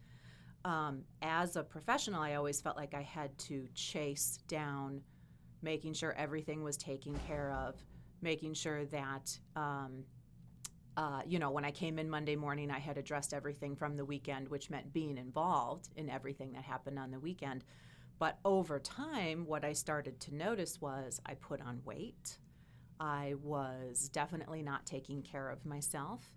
Um, 0.64 1.02
as 1.22 1.56
a 1.56 1.62
professional, 1.62 2.20
I 2.22 2.34
always 2.34 2.60
felt 2.60 2.76
like 2.76 2.94
I 2.94 3.02
had 3.02 3.36
to 3.38 3.66
chase 3.74 4.38
down 4.46 5.00
making 5.62 5.94
sure 5.94 6.14
everything 6.14 6.62
was 6.62 6.76
taken 6.76 7.18
care 7.26 7.52
of, 7.52 7.76
making 8.22 8.54
sure 8.54 8.84
that, 8.86 9.38
um, 9.56 10.04
uh, 10.96 11.22
you 11.26 11.38
know, 11.38 11.50
when 11.50 11.64
I 11.64 11.70
came 11.70 11.98
in 11.98 12.08
Monday 12.10 12.36
morning, 12.36 12.70
I 12.70 12.78
had 12.78 12.98
addressed 12.98 13.32
everything 13.32 13.76
from 13.76 13.96
the 13.96 14.04
weekend, 14.04 14.48
which 14.48 14.70
meant 14.70 14.92
being 14.92 15.16
involved 15.16 15.88
in 15.96 16.10
everything 16.10 16.52
that 16.52 16.64
happened 16.64 16.98
on 16.98 17.10
the 17.10 17.20
weekend. 17.20 17.64
But 18.18 18.38
over 18.44 18.78
time, 18.78 19.46
what 19.46 19.64
I 19.64 19.72
started 19.72 20.20
to 20.20 20.34
notice 20.34 20.80
was 20.80 21.20
I 21.24 21.34
put 21.34 21.62
on 21.62 21.80
weight. 21.84 22.38
I 22.98 23.34
was 23.42 24.10
definitely 24.10 24.62
not 24.62 24.84
taking 24.84 25.22
care 25.22 25.48
of 25.48 25.64
myself. 25.64 26.34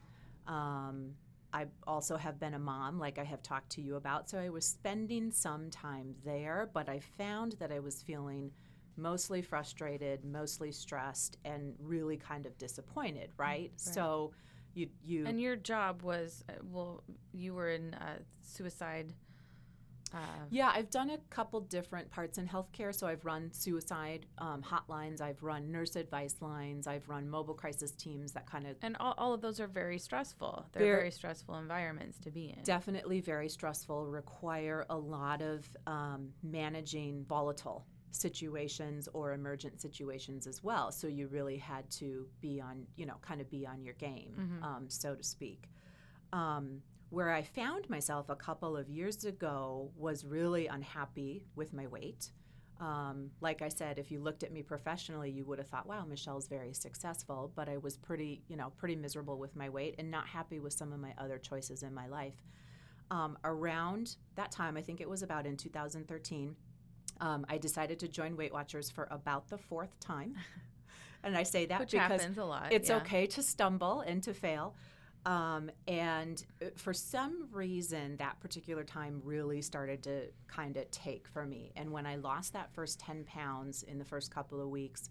Um, 0.48 1.16
I 1.54 1.68
also 1.86 2.18
have 2.18 2.40
been 2.40 2.56
a 2.56 2.60
mom, 2.60 3.00
like 3.00 3.20
I 3.20 3.24
have 3.24 3.44
talked 3.44 3.70
to 3.74 3.82
you 3.82 3.96
about. 3.96 4.28
So 4.30 4.40
I 4.40 4.50
was 4.50 4.66
spending 4.66 5.32
some 5.32 5.70
time 5.70 6.16
there, 6.26 6.70
but 6.74 6.90
I 6.90 7.00
found 7.00 7.54
that 7.60 7.72
I 7.72 7.80
was 7.80 8.02
feeling 8.02 8.52
mostly 8.98 9.42
frustrated, 9.44 10.26
mostly 10.26 10.72
stressed, 10.72 11.38
and 11.46 11.76
really 11.80 12.18
kind 12.18 12.48
of 12.48 12.58
disappointed, 12.58 13.30
right? 13.38 13.48
right. 13.48 13.72
So 13.76 14.32
you 14.74 14.90
you 15.06 15.26
and 15.28 15.40
your 15.40 15.56
job 15.56 16.02
was 16.02 16.44
uh, 16.50 16.54
well, 16.72 17.04
you 17.32 17.54
were 17.54 17.70
in 17.70 17.94
uh, 17.94 18.18
suicide. 18.42 19.14
Uh, 20.14 20.18
yeah, 20.52 20.72
I've 20.74 20.90
done 20.90 21.10
a 21.10 21.18
couple 21.30 21.60
different 21.62 22.10
parts 22.12 22.38
in 22.38 22.48
healthcare. 22.48 22.94
So 22.94 23.08
I've 23.08 23.26
run 23.26 23.52
suicide 23.52 24.26
um, 24.38 24.62
hotlines, 24.64 25.22
I've 25.22 25.42
run 25.42 25.72
nurse 25.72 25.96
advice 25.96 26.36
lines, 26.42 26.88
I've 26.88 27.10
run 27.10 27.30
mobile 27.30 27.56
crisis 27.56 27.92
teams, 27.92 28.32
that 28.34 28.46
kind 28.46 28.68
of. 28.68 28.78
And 28.82 28.96
all, 29.00 29.16
all 29.18 29.34
of 29.34 29.42
those 29.42 29.60
are 29.60 29.68
very 29.68 29.98
stressful. 29.98 30.66
They're 30.72 30.84
very, 30.84 30.96
very, 30.98 31.12
stressful 31.12 31.56
environments 31.56 32.20
to 32.20 32.32
be 32.32 32.54
in. 32.56 32.64
Definitely 32.64 33.22
very 33.22 33.50
stressful, 33.50 34.06
require 34.06 34.86
a 34.90 34.98
lot 34.98 35.42
of 35.42 35.68
um, 35.88 36.30
managing 36.44 37.26
volatile 37.28 37.86
situations 38.12 39.10
or 39.14 39.34
emergent 39.34 39.82
situations 39.82 40.46
as 40.46 40.64
well. 40.64 40.92
So 40.92 41.08
you 41.08 41.28
really 41.28 41.58
had 41.58 41.90
to 41.92 42.28
be 42.42 42.62
on, 42.62 42.86
you 42.96 43.08
know, 43.08 43.16
kind 43.22 43.42
of 43.42 43.50
be 43.50 43.66
on 43.66 43.84
your 43.84 43.96
game, 43.96 44.34
mm-hmm. 44.40 44.64
um, 44.64 44.86
so 44.88 45.16
to 45.16 45.24
speak. 45.24 45.70
Um, 46.32 46.82
where 47.14 47.30
I 47.30 47.44
found 47.44 47.88
myself 47.92 48.30
a 48.30 48.36
couple 48.36 48.76
of 48.76 48.90
years 48.90 49.24
ago 49.24 49.92
was 49.96 50.26
really 50.26 50.66
unhappy 50.66 51.46
with 51.56 51.72
my 51.72 51.86
weight. 51.86 52.32
Um, 52.80 53.30
like 53.40 53.62
I 53.62 53.70
said, 53.70 54.00
if 54.00 54.10
you 54.10 54.20
looked 54.20 54.42
at 54.42 54.52
me 54.52 54.64
professionally, 54.64 55.30
you 55.30 55.46
would 55.46 55.60
have 55.60 55.68
thought, 55.68 55.86
"Wow, 55.86 56.06
Michelle's 56.06 56.48
very 56.48 56.74
successful." 56.74 57.52
But 57.56 57.70
I 57.70 57.78
was 57.78 57.98
pretty, 57.98 58.42
you 58.48 58.58
know, 58.58 58.72
pretty 58.78 58.96
miserable 58.96 59.38
with 59.38 59.56
my 59.56 59.70
weight 59.70 59.94
and 60.00 60.10
not 60.10 60.26
happy 60.26 60.60
with 60.60 60.74
some 60.74 60.92
of 60.92 61.00
my 61.00 61.14
other 61.20 61.38
choices 61.38 61.84
in 61.84 61.94
my 61.94 62.08
life. 62.08 62.42
Um, 63.12 63.38
around 63.44 64.16
that 64.34 64.52
time, 64.52 64.76
I 64.76 64.82
think 64.82 65.00
it 65.00 65.08
was 65.08 65.22
about 65.22 65.46
in 65.46 65.56
2013, 65.56 66.56
um, 67.22 67.46
I 67.48 67.60
decided 67.60 68.00
to 68.00 68.08
join 68.08 68.36
Weight 68.36 68.52
Watchers 68.52 68.90
for 68.90 69.08
about 69.12 69.50
the 69.50 69.58
fourth 69.60 70.00
time. 70.00 70.36
and 71.24 71.38
I 71.38 71.44
say 71.44 71.68
that 71.68 71.80
Which 71.80 71.92
because 71.92 72.28
it's 72.72 72.90
yeah. 72.90 72.98
okay 72.98 73.28
to 73.28 73.44
stumble 73.44 74.02
and 74.02 74.24
to 74.24 74.34
fail. 74.34 74.76
Um, 75.26 75.72
and 75.88 76.44
uh, 76.62 76.66
for 76.76 76.94
some 76.94 77.48
reason, 77.52 78.18
that 78.18 78.40
particular 78.40 78.84
time 78.84 79.22
really 79.24 79.62
started 79.62 80.04
to 80.04 80.24
kind 80.48 80.76
of 80.76 80.90
take 80.92 81.28
for 81.28 81.46
me. 81.46 81.72
And 81.76 81.92
when 81.92 82.06
I 82.06 82.18
lost 82.18 82.54
that 82.54 82.74
first 82.74 83.00
10 83.00 83.24
pounds 83.24 83.84
in 83.84 83.98
the 84.00 84.06
first 84.06 84.34
couple 84.34 84.62
of 84.62 84.68
weeks, 84.68 85.10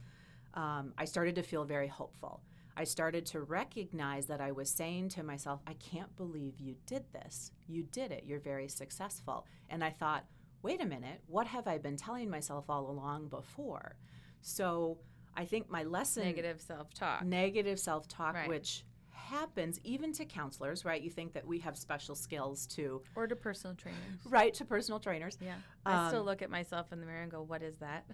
um, 0.54 0.92
I 0.98 1.06
started 1.06 1.34
to 1.36 1.42
feel 1.42 1.64
very 1.64 1.88
hopeful. 1.88 2.42
I 2.76 2.84
started 2.84 3.26
to 3.26 3.40
recognize 3.40 4.26
that 4.26 4.40
I 4.40 4.52
was 4.52 4.70
saying 4.70 5.10
to 5.10 5.22
myself, 5.22 5.60
I 5.66 5.74
can't 5.74 6.14
believe 6.16 6.58
you 6.58 6.76
did 6.86 7.04
this. 7.12 7.52
You 7.66 7.82
did 7.82 8.12
it. 8.12 8.24
You're 8.26 8.40
very 8.40 8.68
successful. 8.68 9.46
And 9.68 9.84
I 9.84 9.90
thought, 9.90 10.24
wait 10.62 10.80
a 10.82 10.86
minute, 10.86 11.20
what 11.26 11.46
have 11.46 11.66
I 11.66 11.78
been 11.78 11.96
telling 11.96 12.30
myself 12.30 12.66
all 12.68 12.90
along 12.90 13.28
before? 13.28 13.96
So 14.40 14.98
I 15.36 15.44
think 15.44 15.70
my 15.70 15.82
lesson 15.84 16.24
negative 16.24 16.60
self 16.60 16.92
talk. 16.94 17.24
Negative 17.24 17.78
self 17.78 18.08
talk, 18.08 18.34
right. 18.34 18.48
which 18.48 18.84
happens 19.32 19.80
even 19.82 20.12
to 20.12 20.24
counselors, 20.24 20.84
right? 20.84 21.00
You 21.00 21.10
think 21.10 21.32
that 21.32 21.46
we 21.46 21.58
have 21.60 21.76
special 21.76 22.14
skills 22.14 22.66
to 22.68 23.02
or 23.16 23.26
to 23.26 23.34
personal 23.34 23.74
trainers. 23.74 23.98
Right, 24.24 24.54
to 24.54 24.64
personal 24.64 25.00
trainers. 25.00 25.38
Yeah. 25.40 25.54
Um, 25.86 25.94
I 25.94 26.08
still 26.08 26.24
look 26.24 26.42
at 26.42 26.50
myself 26.50 26.92
in 26.92 27.00
the 27.00 27.06
mirror 27.06 27.22
and 27.22 27.30
go, 27.30 27.42
"What 27.42 27.62
is 27.62 27.76
that?" 27.78 28.04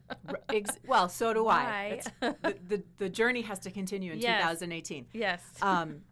ex- 0.48 0.78
well, 0.86 1.08
so 1.08 1.34
do 1.34 1.48
I. 1.48 2.00
the, 2.20 2.56
the, 2.68 2.82
the 2.98 3.08
journey 3.08 3.42
has 3.42 3.58
to 3.60 3.70
continue 3.70 4.12
in 4.12 4.18
yes. 4.20 4.40
2018. 4.40 5.06
Yes. 5.12 5.42
Um, 5.60 6.02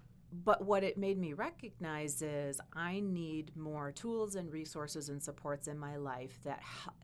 but 0.44 0.64
what 0.64 0.82
it 0.82 0.98
made 0.98 1.18
me 1.18 1.32
recognize 1.32 2.20
is 2.20 2.60
I 2.74 3.00
need 3.00 3.56
more 3.56 3.92
tools 3.92 4.34
and 4.34 4.52
resources 4.52 5.08
and 5.08 5.22
supports 5.22 5.68
in 5.68 5.78
my 5.78 5.96
life 5.96 6.38
that 6.44 6.62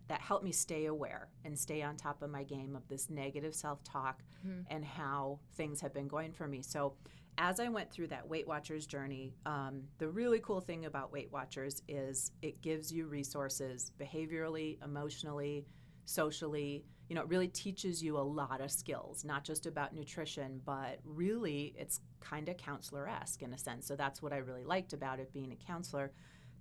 that 0.09 0.21
help 0.21 0.43
me 0.43 0.53
stay 0.53 0.87
aware 0.87 1.29
and 1.45 1.59
stay 1.59 1.83
on 1.83 1.97
top 1.97 2.23
of 2.23 2.31
my 2.31 2.43
game 2.43 2.77
of 2.77 2.87
this 2.89 3.09
negative 3.09 3.55
self-talk 3.55 4.23
mm-hmm. 4.47 4.61
and 4.69 4.85
how 4.85 5.39
things 5.55 5.81
have 5.81 5.95
been 5.95 6.09
going 6.09 6.33
for 6.33 6.47
me. 6.47 6.61
So 6.63 6.95
as 7.39 7.61
I 7.61 7.69
went 7.69 7.91
through 7.91 8.09
that 8.09 8.29
Weight 8.29 8.47
Watchers 8.47 8.87
journey, 8.87 9.35
um, 9.47 9.83
the 9.99 10.09
really 10.09 10.41
cool 10.41 10.61
thing 10.61 10.85
about 10.85 11.13
Weight 11.13 11.33
Watchers 11.33 11.83
is 11.89 12.33
it 12.43 12.61
gives 12.61 12.93
you 12.93 13.07
resources 13.07 13.91
behaviorally, 13.99 14.83
emotionally, 14.85 15.67
socially. 16.05 16.85
You 17.09 17.17
know, 17.17 17.23
it 17.23 17.29
really 17.29 17.49
teaches 17.49 18.03
you 18.03 18.19
a 18.19 18.21
lot 18.21 18.61
of 18.61 18.71
skills, 18.71 19.25
not 19.25 19.45
just 19.45 19.67
about 19.67 19.95
nutrition, 19.95 20.61
but 20.65 20.99
really 21.05 21.75
it's 21.77 22.01
kind 22.21 22.49
of 22.49 22.57
counselor 22.57 23.09
esque 23.09 23.43
in 23.43 23.53
a 23.53 23.59
sense. 23.59 23.87
So 23.87 23.97
that's 23.97 24.23
what 24.23 24.33
I 24.33 24.39
really 24.39 24.65
liked 24.65 24.93
about 24.93 25.19
it 25.19 25.33
being 25.33 25.53
a 25.53 25.67
counselor 25.67 26.13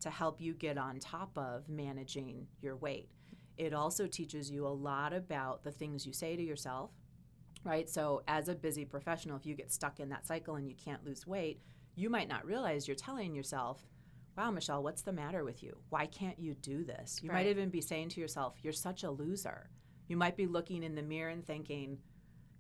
to 0.02 0.10
help 0.10 0.42
you 0.42 0.54
get 0.54 0.78
on 0.78 1.00
top 1.00 1.38
of 1.38 1.70
managing 1.70 2.48
your 2.62 2.76
weight. 2.76 3.10
It 3.58 3.74
also 3.74 4.08
teaches 4.08 4.50
you 4.50 4.66
a 4.66 4.70
lot 4.70 5.14
about 5.14 5.64
the 5.64 5.72
things 5.72 6.06
you 6.06 6.14
say 6.14 6.36
to 6.36 6.42
yourself, 6.42 6.92
right? 7.64 7.90
So, 7.90 8.24
as 8.28 8.48
a 8.48 8.56
busy 8.56 8.86
professional, 8.86 9.38
if 9.38 9.46
you 9.46 9.56
get 9.56 9.72
stuck 9.72 10.00
in 10.00 10.10
that 10.10 10.26
cycle 10.26 10.56
and 10.56 10.68
you 10.68 10.76
can't 10.76 11.06
lose 11.06 11.28
weight, 11.28 11.62
you 11.96 12.10
might 12.10 12.28
not 12.28 12.46
realize 12.46 12.88
you're 12.88 12.96
telling 12.96 13.36
yourself, 13.36 13.86
Wow, 14.38 14.52
Michelle, 14.52 14.82
what's 14.82 15.02
the 15.02 15.12
matter 15.12 15.44
with 15.44 15.62
you? 15.62 15.78
Why 15.90 16.06
can't 16.06 16.40
you 16.40 16.56
do 16.56 16.86
this? 16.86 17.20
You 17.22 17.30
right. 17.30 17.46
might 17.46 17.50
even 17.50 17.70
be 17.70 17.82
saying 17.82 18.10
to 18.10 18.22
yourself, 18.22 18.56
You're 18.64 18.74
such 18.74 19.04
a 19.04 19.12
loser. 19.12 19.70
You 20.08 20.18
might 20.18 20.38
be 20.38 20.48
looking 20.48 20.84
in 20.84 20.96
the 20.96 21.02
mirror 21.02 21.30
and 21.30 21.46
thinking, 21.46 21.98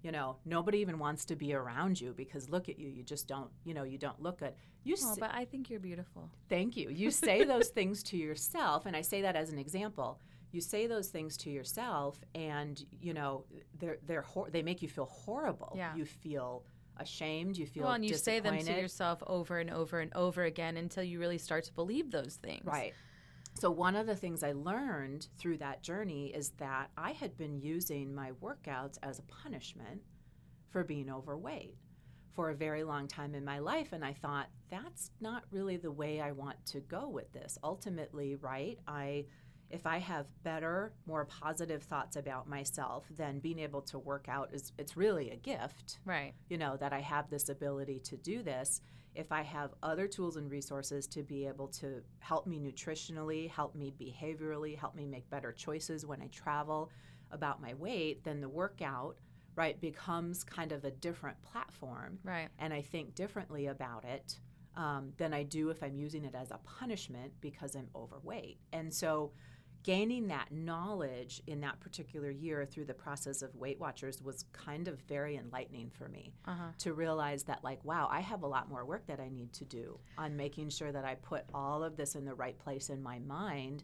you 0.03 0.11
know 0.11 0.37
nobody 0.45 0.79
even 0.79 0.99
wants 0.99 1.25
to 1.25 1.35
be 1.35 1.53
around 1.53 1.99
you 1.99 2.13
because 2.15 2.49
look 2.49 2.69
at 2.69 2.79
you 2.79 2.89
you 2.89 3.03
just 3.03 3.27
don't 3.27 3.49
you 3.63 3.73
know 3.73 3.83
you 3.83 3.97
don't 3.97 4.21
look 4.21 4.39
good 4.39 4.53
you 4.83 4.95
oh, 5.03 5.15
but 5.19 5.31
i 5.33 5.45
think 5.45 5.69
you're 5.69 5.79
beautiful 5.79 6.29
thank 6.49 6.75
you 6.75 6.89
you 6.89 7.11
say 7.11 7.43
those 7.43 7.69
things 7.69 8.03
to 8.03 8.17
yourself 8.17 8.85
and 8.85 8.95
i 8.95 9.01
say 9.01 9.21
that 9.21 9.35
as 9.35 9.51
an 9.51 9.59
example 9.59 10.19
you 10.51 10.61
say 10.61 10.87
those 10.87 11.09
things 11.09 11.37
to 11.37 11.49
yourself 11.49 12.19
and 12.35 12.85
you 12.99 13.13
know 13.13 13.45
they're 13.79 13.97
they're 14.05 14.21
hor- 14.21 14.49
they 14.49 14.61
make 14.61 14.81
you 14.81 14.89
feel 14.89 15.05
horrible 15.05 15.73
yeah. 15.75 15.95
you 15.95 16.05
feel 16.05 16.63
ashamed 16.97 17.57
you 17.57 17.65
feel 17.65 17.83
well 17.83 17.93
and 17.93 18.05
you 18.05 18.15
say 18.15 18.39
them 18.39 18.57
to 18.57 18.73
yourself 18.73 19.23
over 19.27 19.59
and 19.59 19.69
over 19.71 19.99
and 19.99 20.11
over 20.13 20.43
again 20.43 20.77
until 20.77 21.03
you 21.03 21.19
really 21.19 21.37
start 21.37 21.63
to 21.63 21.73
believe 21.73 22.11
those 22.11 22.35
things 22.35 22.65
right 22.65 22.93
so, 23.59 23.69
one 23.69 23.95
of 23.95 24.07
the 24.07 24.15
things 24.15 24.43
I 24.43 24.53
learned 24.53 25.27
through 25.37 25.57
that 25.57 25.83
journey 25.83 26.27
is 26.27 26.51
that 26.57 26.89
I 26.97 27.11
had 27.11 27.37
been 27.37 27.59
using 27.59 28.15
my 28.15 28.31
workouts 28.41 28.97
as 29.03 29.19
a 29.19 29.23
punishment 29.23 30.01
for 30.69 30.83
being 30.83 31.11
overweight 31.11 31.75
for 32.33 32.49
a 32.49 32.55
very 32.55 32.83
long 32.83 33.07
time 33.07 33.35
in 33.35 33.43
my 33.43 33.59
life. 33.59 33.91
And 33.91 34.05
I 34.05 34.13
thought, 34.13 34.47
that's 34.69 35.11
not 35.19 35.43
really 35.51 35.77
the 35.77 35.91
way 35.91 36.21
I 36.21 36.31
want 36.31 36.65
to 36.67 36.79
go 36.79 37.09
with 37.09 37.31
this. 37.33 37.57
Ultimately, 37.63 38.35
right? 38.35 38.79
I 38.87 39.25
if 39.71 39.85
I 39.85 39.97
have 39.97 40.27
better, 40.43 40.93
more 41.05 41.25
positive 41.25 41.83
thoughts 41.83 42.15
about 42.15 42.47
myself, 42.47 43.05
then 43.15 43.39
being 43.39 43.59
able 43.59 43.81
to 43.83 43.99
work 43.99 44.27
out 44.27 44.49
is 44.53 44.71
it's 44.77 44.97
really 44.97 45.31
a 45.31 45.35
gift. 45.35 45.99
Right. 46.05 46.33
You 46.49 46.57
know, 46.57 46.77
that 46.77 46.93
I 46.93 46.99
have 46.99 47.29
this 47.29 47.49
ability 47.49 47.99
to 48.05 48.17
do 48.17 48.43
this 48.43 48.81
if 49.13 49.31
I 49.31 49.41
have 49.41 49.71
other 49.83 50.07
tools 50.07 50.37
and 50.37 50.49
resources 50.49 51.05
to 51.07 51.21
be 51.23 51.45
able 51.45 51.67
to 51.67 52.01
help 52.19 52.47
me 52.47 52.59
nutritionally, 52.59 53.49
help 53.49 53.75
me 53.75 53.93
behaviorally, 53.99 54.77
help 54.77 54.95
me 54.95 55.05
make 55.05 55.29
better 55.29 55.51
choices 55.51 56.05
when 56.05 56.21
I 56.21 56.27
travel 56.27 56.89
about 57.31 57.61
my 57.61 57.73
weight, 57.73 58.23
then 58.23 58.39
the 58.39 58.49
workout 58.49 59.17
right 59.55 59.79
becomes 59.81 60.43
kind 60.43 60.71
of 60.71 60.85
a 60.85 60.91
different 60.91 61.35
platform 61.41 62.17
right 62.23 62.49
and 62.59 62.73
i 62.73 62.81
think 62.81 63.13
differently 63.15 63.67
about 63.67 64.05
it 64.05 64.39
um, 64.77 65.11
than 65.17 65.33
i 65.33 65.43
do 65.43 65.69
if 65.69 65.83
i'm 65.83 65.95
using 65.95 66.23
it 66.23 66.33
as 66.35 66.51
a 66.51 66.59
punishment 66.59 67.33
because 67.41 67.75
i'm 67.75 67.89
overweight 67.95 68.59
and 68.71 68.93
so 68.93 69.31
gaining 69.83 70.27
that 70.27 70.51
knowledge 70.51 71.41
in 71.47 71.61
that 71.61 71.79
particular 71.79 72.29
year 72.29 72.65
through 72.65 72.85
the 72.85 72.93
process 72.93 73.41
of 73.41 73.55
Weight 73.55 73.79
Watchers 73.79 74.21
was 74.21 74.45
kind 74.53 74.87
of 74.87 74.99
very 75.01 75.37
enlightening 75.37 75.89
for 75.89 76.07
me 76.07 76.33
uh-huh. 76.45 76.71
to 76.79 76.93
realize 76.93 77.43
that, 77.43 77.63
like, 77.63 77.83
wow, 77.83 78.07
I 78.11 78.19
have 78.19 78.43
a 78.43 78.47
lot 78.47 78.69
more 78.69 78.85
work 78.85 79.07
that 79.07 79.19
I 79.19 79.29
need 79.29 79.53
to 79.53 79.65
do 79.65 79.99
on 80.17 80.35
making 80.35 80.69
sure 80.69 80.91
that 80.91 81.05
I 81.05 81.15
put 81.15 81.45
all 81.53 81.83
of 81.83 81.97
this 81.97 82.15
in 82.15 82.25
the 82.25 82.35
right 82.35 82.57
place 82.57 82.89
in 82.89 83.01
my 83.01 83.19
mind 83.19 83.83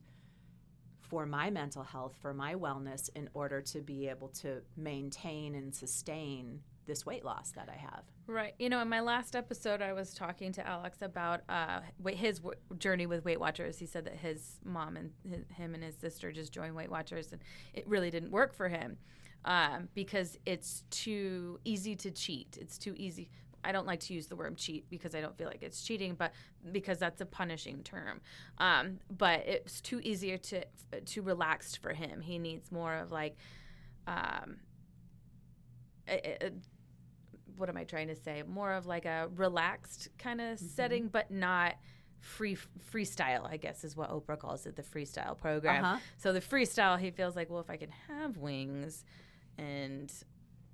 for 1.00 1.26
my 1.26 1.50
mental 1.50 1.84
health, 1.84 2.16
for 2.22 2.34
my 2.34 2.54
wellness, 2.56 3.10
in 3.16 3.30
order 3.34 3.62
to 3.62 3.82
be 3.82 4.10
able 4.10 4.28
to 4.30 4.62
maintain 4.76 5.56
and 5.56 5.74
sustain 5.74 6.62
this 6.88 7.06
weight 7.06 7.24
loss 7.24 7.52
that 7.52 7.70
I 7.70 7.78
have. 7.78 8.04
Right. 8.26 8.54
You 8.58 8.70
know, 8.70 8.82
in 8.82 8.90
my 8.90 9.02
last 9.02 9.36
episode, 9.36 9.82
I 9.82 9.94
was 9.94 10.14
talking 10.14 10.52
to 10.54 10.68
Alex 10.68 11.02
about 11.02 11.42
uh, 11.48 11.82
his 12.08 12.40
w- 12.40 12.60
journey 12.80 13.06
with 13.06 13.24
Weight 13.24 13.40
Watchers. 13.40 13.78
He 13.78 13.86
said 13.86 14.06
that 14.06 14.16
his 14.16 14.60
mom 14.64 14.98
and 14.98 15.12
his, 15.30 15.46
him 15.56 15.76
and 15.76 15.84
his 15.84 15.96
sister 15.96 16.32
just 16.32 16.52
joined 16.52 16.76
Weight 16.76 16.90
Watchers, 16.90 17.32
and 17.32 17.42
it 17.74 17.88
really 17.88 18.10
didn't 18.10 18.32
work 18.32 18.56
for 18.56 18.68
him 18.70 18.98
um, 19.46 19.90
because 19.94 20.38
it's 20.46 20.84
too 20.90 21.60
easy 21.64 21.96
to 21.98 22.12
cheat. 22.12 22.58
It's 22.60 22.78
too 22.78 22.94
easy. 22.98 23.30
I 23.64 23.72
don't 23.72 23.88
like 23.88 24.00
to 24.02 24.14
use 24.14 24.28
the 24.28 24.36
word 24.36 24.56
cheat 24.58 24.90
because 24.90 25.14
I 25.14 25.20
don't 25.20 25.38
feel 25.38 25.48
like 25.48 25.62
it's 25.62 25.84
cheating, 25.84 26.16
but 26.16 26.32
because 26.72 27.00
that's 27.00 27.22
a 27.22 27.26
punishing 27.26 27.84
term. 27.84 28.22
Um, 28.60 29.00
but 29.18 29.46
it's 29.46 29.82
too 29.82 30.00
easier 30.04 30.38
to 30.38 30.64
too 31.06 31.22
relaxed 31.22 31.82
for 31.82 31.92
him. 31.92 32.22
He 32.22 32.40
needs 32.40 32.72
more 32.72 32.96
of 32.96 33.12
like, 33.12 33.36
um, 34.06 34.58
a, 36.08 36.46
a, 36.46 36.52
what 37.58 37.70
am 37.70 37.78
I 37.78 37.84
trying 37.84 38.08
to 38.08 38.16
say? 38.16 38.44
More 38.48 38.74
of 38.74 38.86
like 38.86 39.06
a 39.06 39.30
relaxed 39.36 40.10
kind 40.18 40.42
of 40.42 40.58
mm-hmm. 40.58 40.66
setting, 40.68 41.08
but 41.08 41.32
not 41.32 41.76
free 42.20 42.58
freestyle 42.92 43.48
i 43.48 43.58
guess 43.58 43.84
is 43.84 43.96
what 43.96 44.10
oprah 44.10 44.38
calls 44.38 44.66
it 44.66 44.76
the 44.76 44.82
freestyle 44.82 45.38
program 45.38 45.86
uh-huh. 45.86 46.00
so 46.18 46.34
the 46.34 46.42
freestyle 46.42 47.00
he 47.00 47.12
feels 47.12 47.36
like 47.36 47.48
well 47.48 47.60
if 47.60 47.70
i 47.70 47.78
can 47.78 47.92
have 48.08 48.38
wings 48.38 49.06
and 49.60 50.12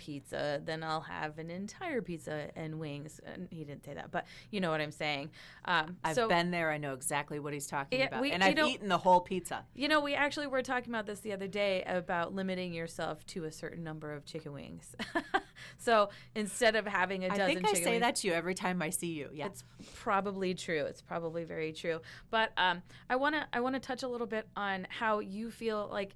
pizza, 0.03 0.61
then 0.63 0.83
I'll 0.83 1.01
have 1.01 1.39
an 1.39 1.49
entire 1.49 2.01
pizza 2.01 2.49
and 2.55 2.79
wings. 2.79 3.21
And 3.25 3.47
he 3.51 3.63
didn't 3.63 3.85
say 3.85 3.93
that, 3.93 4.11
but 4.11 4.25
you 4.51 4.59
know 4.59 4.69
what 4.69 4.81
I'm 4.81 4.91
saying. 4.91 5.29
Um, 5.65 5.97
I've 6.03 6.15
so, 6.15 6.27
been 6.27 6.51
there. 6.51 6.71
I 6.71 6.77
know 6.77 6.93
exactly 6.93 7.39
what 7.39 7.53
he's 7.53 7.67
talking 7.67 7.99
yeah, 7.99 8.07
about. 8.07 8.21
We, 8.21 8.31
and 8.31 8.43
I've 8.43 8.55
know, 8.55 8.67
eaten 8.67 8.89
the 8.89 8.97
whole 8.97 9.21
pizza. 9.21 9.63
You 9.73 9.87
know, 9.87 10.01
we 10.01 10.13
actually 10.13 10.47
were 10.47 10.61
talking 10.61 10.91
about 10.91 11.05
this 11.05 11.21
the 11.21 11.31
other 11.31 11.47
day 11.47 11.83
about 11.83 12.33
limiting 12.33 12.73
yourself 12.73 13.25
to 13.27 13.45
a 13.45 13.51
certain 13.51 13.83
number 13.83 14.13
of 14.13 14.25
chicken 14.25 14.53
wings. 14.53 14.93
so 15.77 16.09
instead 16.35 16.75
of 16.75 16.85
having 16.85 17.23
a 17.25 17.29
dozen, 17.29 17.41
I 17.41 17.47
think 17.47 17.67
I 17.67 17.73
say 17.73 17.91
wings, 17.91 18.01
that 18.01 18.15
to 18.17 18.27
you 18.27 18.33
every 18.33 18.55
time 18.55 18.81
I 18.81 18.89
see 18.89 19.13
you. 19.13 19.29
Yeah, 19.33 19.47
it's 19.47 19.63
probably 19.95 20.53
true. 20.53 20.85
It's 20.85 21.01
probably 21.01 21.43
very 21.43 21.73
true. 21.73 22.01
But 22.29 22.51
um, 22.57 22.81
I 23.09 23.15
want 23.15 23.35
to 23.35 23.45
I 23.53 23.59
want 23.59 23.75
to 23.75 23.79
touch 23.79 24.03
a 24.03 24.07
little 24.07 24.27
bit 24.27 24.47
on 24.55 24.87
how 24.89 25.19
you 25.19 25.51
feel 25.51 25.89
like 25.91 26.15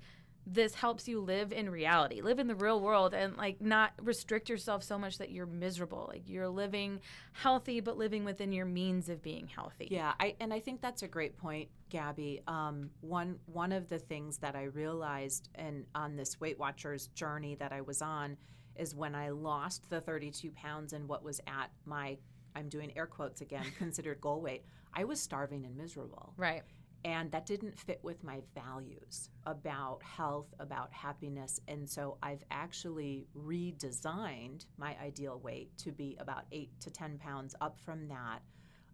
this 0.49 0.73
helps 0.73 1.07
you 1.07 1.19
live 1.19 1.51
in 1.51 1.69
reality, 1.69 2.21
live 2.21 2.39
in 2.39 2.47
the 2.47 2.55
real 2.55 2.79
world, 2.79 3.13
and 3.13 3.35
like 3.35 3.59
not 3.59 3.91
restrict 4.01 4.49
yourself 4.49 4.81
so 4.81 4.97
much 4.97 5.17
that 5.17 5.29
you're 5.29 5.45
miserable. 5.45 6.09
Like 6.11 6.23
you're 6.27 6.47
living 6.47 7.01
healthy, 7.33 7.81
but 7.81 7.97
living 7.97 8.23
within 8.23 8.51
your 8.53 8.65
means 8.65 9.09
of 9.09 9.21
being 9.21 9.47
healthy. 9.47 9.89
Yeah, 9.91 10.13
I 10.19 10.35
and 10.39 10.53
I 10.53 10.59
think 10.61 10.81
that's 10.81 11.03
a 11.03 11.07
great 11.07 11.37
point, 11.37 11.69
Gabby. 11.89 12.41
Um, 12.47 12.91
one 13.01 13.39
one 13.45 13.73
of 13.73 13.89
the 13.89 13.99
things 13.99 14.37
that 14.37 14.55
I 14.55 14.63
realized 14.63 15.49
and 15.55 15.85
on 15.93 16.15
this 16.15 16.39
Weight 16.39 16.57
Watchers 16.57 17.07
journey 17.07 17.55
that 17.55 17.73
I 17.73 17.81
was 17.81 18.01
on 18.01 18.37
is 18.79 18.95
when 18.95 19.15
I 19.15 19.29
lost 19.29 19.89
the 19.89 20.01
32 20.01 20.51
pounds 20.51 20.93
and 20.93 21.07
what 21.07 21.23
was 21.23 21.39
at 21.47 21.71
my 21.85 22.17
I'm 22.55 22.69
doing 22.69 22.91
air 22.97 23.05
quotes 23.05 23.41
again 23.41 23.65
considered 23.77 24.19
goal 24.19 24.41
weight. 24.41 24.65
I 24.93 25.03
was 25.03 25.19
starving 25.19 25.65
and 25.65 25.77
miserable. 25.77 26.33
Right 26.37 26.63
and 27.05 27.31
that 27.31 27.45
didn't 27.45 27.79
fit 27.79 27.99
with 28.03 28.23
my 28.23 28.41
values 28.53 29.29
about 29.45 30.01
health, 30.03 30.53
about 30.59 30.91
happiness. 30.91 31.59
And 31.67 31.89
so 31.89 32.17
I've 32.21 32.43
actually 32.51 33.27
redesigned 33.33 34.65
my 34.77 34.95
ideal 35.01 35.39
weight 35.39 35.77
to 35.79 35.91
be 35.91 36.17
about 36.19 36.43
eight 36.51 36.71
to 36.81 36.89
10 36.89 37.17
pounds 37.17 37.55
up 37.61 37.79
from 37.79 38.07
that. 38.09 38.39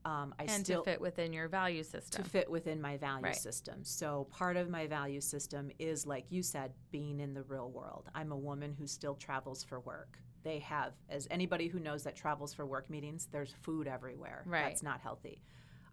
Um, 0.05 0.35
I 0.37 0.43
and 0.43 0.65
still, 0.65 0.83
to 0.83 0.91
fit 0.91 0.99
within 0.99 1.31
your 1.31 1.47
value 1.47 1.83
system. 1.83 2.23
To 2.23 2.29
fit 2.29 2.49
within 2.49 2.81
my 2.81 2.97
value 2.97 3.25
right. 3.25 3.35
system. 3.35 3.79
So 3.83 4.27
part 4.31 4.57
of 4.57 4.69
my 4.69 4.85
value 4.85 5.21
system 5.21 5.71
is, 5.79 6.05
like 6.05 6.25
you 6.29 6.43
said, 6.43 6.73
being 6.91 7.19
in 7.19 7.33
the 7.33 7.43
real 7.43 7.69
world. 7.71 8.09
I'm 8.13 8.31
a 8.31 8.37
woman 8.37 8.75
who 8.77 8.85
still 8.85 9.15
travels 9.15 9.63
for 9.63 9.79
work. 9.79 10.17
They 10.43 10.59
have, 10.59 10.91
as 11.09 11.27
anybody 11.31 11.67
who 11.69 11.79
knows 11.79 12.03
that 12.03 12.17
travels 12.17 12.53
for 12.53 12.65
work 12.65 12.89
meetings, 12.89 13.29
there's 13.31 13.55
food 13.61 13.87
everywhere. 13.87 14.43
Right. 14.45 14.63
That's 14.63 14.83
not 14.83 14.99
healthy. 14.99 15.41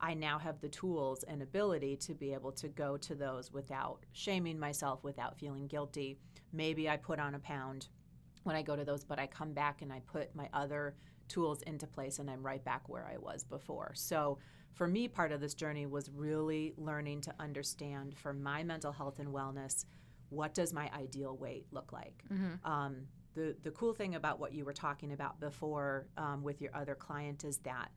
I 0.01 0.15
now 0.15 0.39
have 0.39 0.61
the 0.61 0.69
tools 0.69 1.23
and 1.25 1.43
ability 1.43 1.97
to 1.97 2.15
be 2.15 2.33
able 2.33 2.53
to 2.53 2.69
go 2.69 2.97
to 2.97 3.15
those 3.15 3.53
without 3.53 4.07
shaming 4.13 4.59
myself, 4.59 5.05
without 5.05 5.39
feeling 5.39 5.67
guilty. 5.67 6.19
Maybe 6.53 6.89
I 6.89 6.97
put 6.97 7.21
on 7.21 7.35
a 7.35 7.39
pound 7.39 7.89
when 8.43 8.57
I 8.57 8.63
go 8.63 8.75
to 8.75 8.85
those, 8.85 9.05
but 9.05 9.19
I 9.19 9.27
come 9.27 9.53
back 9.53 9.83
and 9.83 9.93
I 9.93 10.01
put 10.01 10.35
my 10.35 10.49
other 10.53 10.95
tools 11.31 11.63
into 11.63 11.87
place 11.87 12.19
and 12.19 12.29
I'm 12.29 12.43
right 12.43 12.63
back 12.63 12.89
where 12.89 13.07
I 13.11 13.17
was 13.17 13.45
before. 13.45 13.93
So 13.95 14.39
for 14.75 14.87
me, 14.87 15.09
part 15.09 15.33
of 15.33 15.41
this 15.41 15.55
journey 15.55 15.87
was 15.87 16.11
really 16.11 16.75
learning 16.77 17.23
to 17.23 17.35
understand 17.41 18.17
for 18.19 18.35
my 18.35 18.63
mental 18.63 18.93
health 18.93 19.19
and 19.19 19.29
wellness 19.29 19.87
what 20.29 20.55
does 20.55 20.73
my 20.73 20.91
ideal 20.97 21.37
weight 21.37 21.67
look 21.73 21.93
like? 21.93 22.23
Mm-hmm. 22.33 22.71
Um, 22.71 22.97
the, 23.35 23.57
the 23.63 23.71
cool 23.73 23.93
thing 23.93 24.15
about 24.15 24.39
what 24.39 24.53
you 24.53 24.65
were 24.65 24.73
talking 24.73 25.13
about 25.13 25.41
before 25.41 26.07
um, 26.17 26.43
with 26.43 26.61
your 26.61 26.75
other 26.75 26.95
client 26.95 27.45
is 27.45 27.59
that 27.59 27.91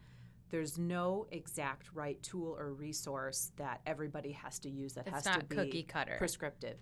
there's 0.49 0.77
no 0.77 1.25
exact 1.31 1.89
right 1.93 2.21
tool 2.21 2.55
or 2.59 2.73
resource 2.73 3.51
that 3.57 3.81
everybody 3.87 4.31
has 4.31 4.59
to 4.59 4.69
use 4.69 4.93
that 4.93 5.07
it's 5.07 5.25
has 5.25 5.37
to 5.37 5.43
be 5.45 5.55
cookie 5.55 5.83
cutter. 5.83 6.15
prescriptive. 6.17 6.77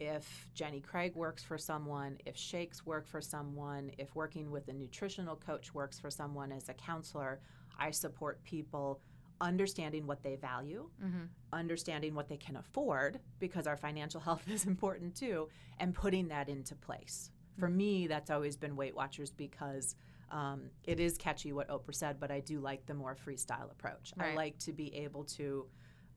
If 0.00 0.48
Jenny 0.54 0.80
Craig 0.80 1.14
works 1.14 1.42
for 1.42 1.58
someone, 1.58 2.18
if 2.26 2.36
shakes 2.36 2.84
work 2.86 3.06
for 3.06 3.20
someone, 3.20 3.90
if 3.98 4.14
working 4.14 4.50
with 4.50 4.68
a 4.68 4.72
nutritional 4.72 5.36
coach 5.36 5.74
works 5.74 6.00
for 6.00 6.10
someone 6.10 6.50
as 6.52 6.68
a 6.68 6.74
counselor, 6.74 7.40
I 7.78 7.90
support 7.90 8.42
people 8.44 9.00
understanding 9.40 10.06
what 10.06 10.22
they 10.22 10.36
value, 10.36 10.88
mm-hmm. 11.02 11.24
understanding 11.52 12.14
what 12.14 12.28
they 12.28 12.36
can 12.36 12.56
afford, 12.56 13.20
because 13.38 13.66
our 13.66 13.76
financial 13.76 14.20
health 14.28 14.48
is 14.50 14.64
important 14.64 15.14
too, 15.14 15.48
and 15.78 15.94
putting 15.94 16.28
that 16.28 16.48
into 16.48 16.74
place. 16.74 17.30
For 17.58 17.68
mm-hmm. 17.68 17.76
me, 17.76 18.06
that's 18.06 18.30
always 18.30 18.56
been 18.56 18.74
Weight 18.74 18.96
Watchers 18.96 19.30
because– 19.30 19.94
um, 20.30 20.70
it 20.84 21.00
is 21.00 21.18
catchy 21.18 21.52
what 21.52 21.68
Oprah 21.68 21.94
said, 21.94 22.20
but 22.20 22.30
I 22.30 22.40
do 22.40 22.60
like 22.60 22.86
the 22.86 22.94
more 22.94 23.16
freestyle 23.16 23.70
approach. 23.70 24.12
Right. 24.16 24.32
I 24.32 24.36
like 24.36 24.58
to 24.60 24.72
be 24.72 24.94
able 24.94 25.24
to 25.24 25.66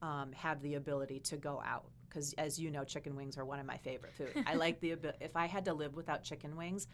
um, 0.02 0.32
have 0.32 0.60
the 0.62 0.74
ability 0.74 1.20
to 1.20 1.36
go 1.36 1.62
out 1.64 1.86
because, 2.14 2.32
as 2.34 2.58
you 2.58 2.70
know, 2.70 2.84
chicken 2.84 3.16
wings 3.16 3.36
are 3.36 3.44
one 3.44 3.58
of 3.58 3.66
my 3.66 3.76
favorite 3.78 4.14
food. 4.14 4.44
I 4.46 4.54
like 4.54 4.80
the 4.80 4.96
if 5.20 5.36
I 5.36 5.46
had 5.46 5.64
to 5.64 5.74
live 5.74 5.94
without 5.94 6.22
chicken 6.22 6.56
wings, 6.56 6.86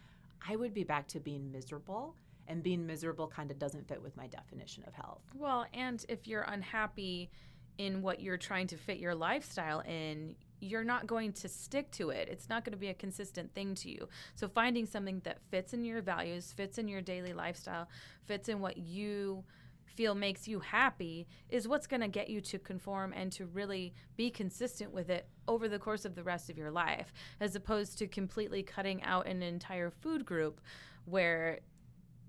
I 0.47 0.57
would 0.57 0.73
be 0.73 0.85
back 0.85 1.07
to 1.09 1.21
being 1.21 1.53
miserable. 1.53 2.15
And 2.49 2.65
being 2.65 2.85
miserable 2.85 3.29
kind 3.29 3.53
of 3.53 3.61
doesn't 3.61 3.87
fit 3.87 4.03
with 4.03 4.17
my 4.17 4.27
definition 4.27 4.83
of 4.85 4.93
health. 4.93 5.21
Well, 5.37 5.67
and 5.73 6.05
if 6.09 6.27
you're 6.27 6.43
unhappy 6.43 7.31
in 7.79 8.03
what 8.03 8.21
you're 8.21 8.39
trying 8.39 8.67
to 8.69 8.77
fit 8.77 8.99
your 8.99 9.15
lifestyle 9.15 9.81
in, 9.81 10.35
you're 10.59 10.83
not 10.83 11.07
going 11.07 11.33
to 11.35 11.49
stick 11.49 11.93
to 11.93 12.11
it. 12.11 12.29
It's 12.29 12.49
not 12.49 12.65
going 12.65 12.73
to 12.73 12.79
be 12.79 12.89
a 12.89 12.95
consistent 12.95 13.55
thing 13.55 13.77
to 13.77 13.89
you. 13.89 14.09
So 14.35 14.49
finding 14.49 14.85
something 14.85 15.21
that 15.23 15.39
fits 15.49 15.75
in 15.75 15.85
your 15.85 16.03
values, 16.03 16.53
fits 16.53 16.79
in 16.79 16.89
your 16.89 17.01
daily 17.01 17.33
lifestyle, 17.33 17.89
fits 18.27 18.49
in 18.49 18.59
what 18.59 18.77
you 18.79 19.45
feel 19.91 20.15
makes 20.15 20.49
you 20.49 20.61
happy 20.61 21.27
is 21.49 21.69
what's 21.69 21.87
going 21.87 22.01
to 22.01 22.09
get 22.09 22.29
you 22.29 22.41
to 22.41 22.59
conform 22.59 23.13
and 23.13 23.33
to 23.33 23.47
really 23.47 23.93
be 24.17 24.31
consistent 24.31 24.93
with 24.93 25.11
it 25.11 25.29
over 25.49 25.69
the 25.69 25.79
course 25.79 26.05
of 26.05 26.15
the 26.15 26.23
rest 26.23 26.51
of 26.51 26.57
your 26.57 26.71
life 26.71 27.13
as 27.41 27.55
opposed 27.55 27.99
to 27.99 28.07
completely 28.07 28.63
cutting 28.63 29.03
out 29.03 29.27
an 29.27 29.43
entire 29.43 29.91
food 29.91 30.25
group 30.25 30.61
where 31.05 31.61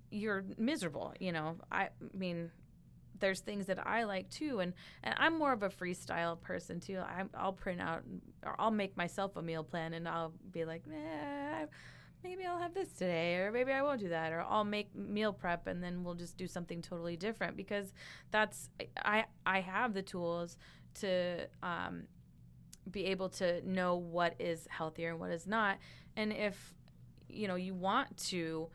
you're 0.10 0.44
miserable 0.58 1.14
you 1.20 1.32
know 1.32 1.56
i 1.72 1.88
mean 2.14 2.52
there's 3.22 3.40
things 3.40 3.68
that 3.68 3.88
I 3.88 4.04
like 4.04 4.30
too, 4.30 4.60
and 4.60 4.74
and 5.04 5.16
I'm 5.18 5.38
more 5.38 5.54
of 5.54 5.64
a 5.64 5.70
freestyle 5.70 6.42
person 6.42 6.82
too. 6.82 6.98
I, 6.98 7.24
will 7.46 7.54
print 7.54 7.80
out 7.80 8.02
or 8.44 8.56
I'll 8.60 8.72
make 8.72 8.98
myself 8.98 9.38
a 9.38 9.42
meal 9.42 9.64
plan, 9.64 9.94
and 9.94 10.08
I'll 10.08 10.34
be 10.52 10.66
like, 10.66 10.84
eh, 10.92 11.66
maybe 12.24 12.46
I'll 12.46 12.60
have 12.60 12.74
this 12.74 12.90
today, 12.90 13.36
or 13.38 13.52
maybe 13.52 13.72
I 13.72 13.82
won't 13.82 14.00
do 14.00 14.10
that, 14.10 14.32
or 14.32 14.42
I'll 14.42 14.64
make 14.64 14.96
meal 14.96 15.34
prep, 15.34 15.68
and 15.68 15.84
then 15.84 16.04
we'll 16.04 16.16
just 16.16 16.38
do 16.38 16.48
something 16.48 16.82
totally 16.82 17.18
different 17.18 17.58
because 17.58 17.94
that's 18.32 18.70
I 18.98 19.26
I 19.46 19.62
have 19.62 19.94
the 19.94 20.02
tools 20.02 20.58
to 20.96 21.48
um, 21.64 22.04
be 22.90 23.06
able 23.06 23.30
to 23.30 23.62
know 23.70 23.96
what 23.96 24.36
is 24.40 24.68
healthier 24.70 25.12
and 25.12 25.20
what 25.20 25.32
is 25.32 25.48
not, 25.48 25.78
and 26.16 26.32
if 26.32 26.74
you 27.30 27.48
know 27.48 27.56
you 27.56 27.74
want 27.74 28.18
to 28.18 28.70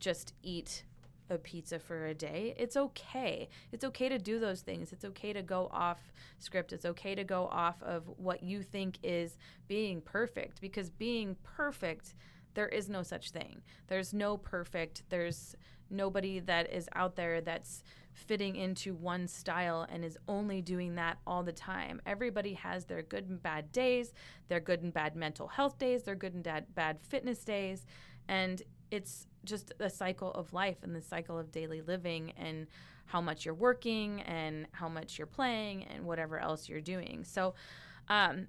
just 0.00 0.34
eat 0.42 0.84
a 1.30 1.38
pizza 1.38 1.78
for 1.78 2.06
a 2.06 2.14
day. 2.14 2.54
It's 2.58 2.76
okay. 2.76 3.48
It's 3.72 3.84
okay 3.84 4.08
to 4.08 4.18
do 4.18 4.38
those 4.38 4.60
things. 4.60 4.92
It's 4.92 5.04
okay 5.04 5.32
to 5.32 5.42
go 5.42 5.70
off 5.72 6.12
script. 6.38 6.72
It's 6.72 6.84
okay 6.84 7.14
to 7.14 7.24
go 7.24 7.46
off 7.46 7.82
of 7.82 8.04
what 8.16 8.42
you 8.42 8.62
think 8.62 8.98
is 9.02 9.38
being 9.66 10.00
perfect 10.00 10.60
because 10.60 10.90
being 10.90 11.36
perfect, 11.42 12.14
there 12.54 12.68
is 12.68 12.88
no 12.88 13.02
such 13.02 13.30
thing. 13.30 13.62
There's 13.88 14.14
no 14.14 14.36
perfect. 14.36 15.02
There's 15.08 15.54
nobody 15.90 16.40
that 16.40 16.72
is 16.72 16.88
out 16.94 17.16
there 17.16 17.40
that's 17.40 17.82
fitting 18.12 18.56
into 18.56 18.94
one 18.94 19.26
style 19.26 19.86
and 19.90 20.04
is 20.04 20.16
only 20.28 20.62
doing 20.62 20.94
that 20.94 21.18
all 21.26 21.42
the 21.42 21.52
time. 21.52 22.00
Everybody 22.06 22.54
has 22.54 22.84
their 22.84 23.02
good 23.02 23.28
and 23.28 23.42
bad 23.42 23.72
days, 23.72 24.14
their 24.48 24.60
good 24.60 24.82
and 24.82 24.92
bad 24.92 25.16
mental 25.16 25.48
health 25.48 25.78
days, 25.78 26.04
their 26.04 26.14
good 26.14 26.34
and 26.34 26.42
bad, 26.42 26.74
bad 26.74 26.98
fitness 27.02 27.44
days. 27.44 27.86
And 28.28 28.62
it's 28.90 29.26
just 29.44 29.72
a 29.80 29.90
cycle 29.90 30.30
of 30.32 30.52
life 30.52 30.78
and 30.82 30.94
the 30.94 31.02
cycle 31.02 31.38
of 31.38 31.50
daily 31.50 31.82
living 31.82 32.32
and 32.38 32.66
how 33.06 33.20
much 33.20 33.44
you're 33.44 33.54
working 33.54 34.22
and 34.22 34.66
how 34.72 34.88
much 34.88 35.18
you're 35.18 35.26
playing 35.26 35.84
and 35.84 36.04
whatever 36.04 36.38
else 36.38 36.68
you're 36.68 36.80
doing. 36.80 37.24
So, 37.24 37.54
um, 38.08 38.46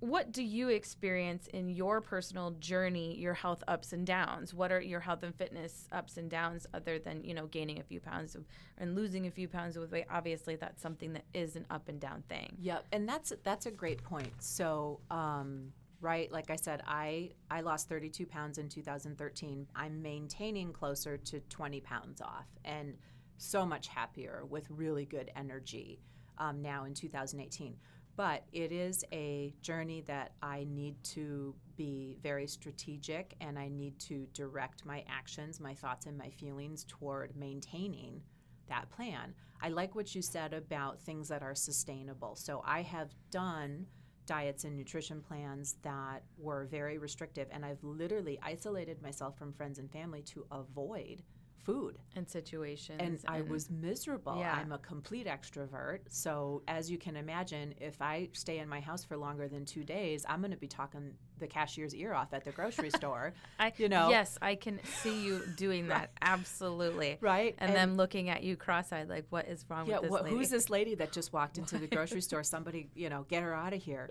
what 0.00 0.32
do 0.32 0.42
you 0.42 0.68
experience 0.68 1.46
in 1.48 1.68
your 1.68 2.00
personal 2.00 2.50
journey, 2.52 3.16
your 3.16 3.34
health 3.34 3.62
ups 3.68 3.92
and 3.92 4.06
downs? 4.06 4.52
What 4.52 4.70
are 4.70 4.80
your 4.80 5.00
health 5.00 5.22
and 5.22 5.34
fitness 5.34 5.88
ups 5.92 6.16
and 6.16 6.30
downs 6.30 6.66
other 6.74 6.98
than, 6.98 7.24
you 7.24 7.34
know, 7.34 7.46
gaining 7.46 7.78
a 7.80 7.82
few 7.82 8.00
pounds 8.00 8.34
of, 8.34 8.44
and 8.78 8.94
losing 8.94 9.26
a 9.26 9.30
few 9.30 9.48
pounds 9.48 9.76
of 9.76 9.90
weight? 9.90 10.04
Obviously, 10.10 10.56
that's 10.56 10.82
something 10.82 11.12
that 11.14 11.24
is 11.32 11.56
an 11.56 11.64
up 11.70 11.88
and 11.88 12.00
down 12.00 12.22
thing. 12.28 12.56
Yep, 12.60 12.84
and 12.92 13.08
that's 13.08 13.32
that's 13.44 13.66
a 13.66 13.70
great 13.70 14.02
point. 14.04 14.32
So, 14.40 15.00
um, 15.10 15.72
right, 16.00 16.30
like 16.30 16.50
I 16.50 16.56
said, 16.56 16.82
I 16.86 17.30
I 17.50 17.62
lost 17.62 17.88
32 17.88 18.26
pounds 18.26 18.58
in 18.58 18.68
2013. 18.68 19.66
I'm 19.74 20.02
maintaining 20.02 20.72
closer 20.72 21.16
to 21.16 21.40
20 21.40 21.80
pounds 21.80 22.20
off, 22.20 22.46
and 22.64 22.94
so 23.36 23.64
much 23.64 23.88
happier 23.88 24.44
with 24.48 24.66
really 24.70 25.04
good 25.04 25.30
energy 25.36 26.00
um, 26.38 26.62
now 26.62 26.84
in 26.84 26.94
2018. 26.94 27.76
But 28.16 28.44
it 28.52 28.70
is 28.70 29.04
a 29.12 29.54
journey 29.60 30.02
that 30.02 30.32
I 30.42 30.66
need 30.70 31.02
to 31.04 31.54
be 31.76 32.16
very 32.22 32.46
strategic 32.46 33.34
and 33.40 33.58
I 33.58 33.68
need 33.68 33.98
to 34.00 34.26
direct 34.32 34.86
my 34.86 35.04
actions, 35.08 35.58
my 35.58 35.74
thoughts, 35.74 36.06
and 36.06 36.16
my 36.16 36.30
feelings 36.30 36.84
toward 36.84 37.36
maintaining 37.36 38.22
that 38.68 38.88
plan. 38.90 39.34
I 39.60 39.68
like 39.68 39.94
what 39.94 40.14
you 40.14 40.22
said 40.22 40.54
about 40.54 41.00
things 41.00 41.28
that 41.28 41.42
are 41.42 41.54
sustainable. 41.54 42.36
So 42.36 42.62
I 42.64 42.82
have 42.82 43.10
done 43.30 43.86
diets 44.26 44.64
and 44.64 44.76
nutrition 44.76 45.20
plans 45.20 45.76
that 45.82 46.22
were 46.38 46.66
very 46.66 46.98
restrictive, 46.98 47.48
and 47.50 47.64
I've 47.64 47.82
literally 47.82 48.38
isolated 48.42 49.02
myself 49.02 49.36
from 49.36 49.52
friends 49.52 49.78
and 49.78 49.90
family 49.90 50.22
to 50.22 50.46
avoid 50.50 51.22
food 51.62 51.98
and 52.14 52.28
situations. 52.28 53.00
And, 53.00 53.18
I 53.26 53.42
was 53.42 53.70
miserable. 53.70 54.36
Yeah. 54.38 54.54
I'm 54.54 54.72
a 54.72 54.78
complete 54.78 55.26
extrovert. 55.26 56.00
So, 56.08 56.62
as 56.68 56.90
you 56.90 56.98
can 56.98 57.16
imagine, 57.16 57.74
if 57.80 58.00
I 58.02 58.28
stay 58.32 58.58
in 58.58 58.68
my 58.68 58.80
house 58.80 59.04
for 59.04 59.16
longer 59.16 59.48
than 59.48 59.64
two 59.64 59.84
days, 59.84 60.24
I'm 60.28 60.40
going 60.40 60.50
to 60.50 60.56
be 60.56 60.68
talking 60.68 61.14
the 61.38 61.46
cashier's 61.46 61.94
ear 61.94 62.14
off 62.14 62.32
at 62.32 62.44
the 62.44 62.52
grocery 62.52 62.90
store. 62.96 63.32
I, 63.58 63.72
you 63.76 63.88
know? 63.88 64.10
Yes, 64.10 64.38
I 64.40 64.54
can 64.54 64.80
see 65.02 65.24
you 65.24 65.42
doing 65.56 65.88
that. 65.88 66.10
Absolutely. 66.22 67.18
Right. 67.20 67.54
And, 67.58 67.74
then 67.74 67.96
looking 67.96 68.28
at 68.28 68.42
you 68.42 68.56
cross-eyed, 68.56 69.08
like, 69.08 69.26
what 69.30 69.48
is 69.48 69.64
wrong 69.68 69.86
yeah, 69.86 69.94
with 69.94 70.02
this 70.02 70.10
what, 70.10 70.24
lady? 70.24 70.36
who's 70.36 70.50
this 70.50 70.70
lady 70.70 70.94
that 70.96 71.12
just 71.12 71.32
walked 71.32 71.58
into 71.58 71.78
the 71.78 71.86
grocery 71.94 72.20
store? 72.20 72.42
Somebody, 72.42 72.88
you 72.94 73.08
know, 73.08 73.24
get 73.28 73.42
her 73.42 73.54
out 73.54 73.72
of 73.72 73.82
here. 73.82 74.10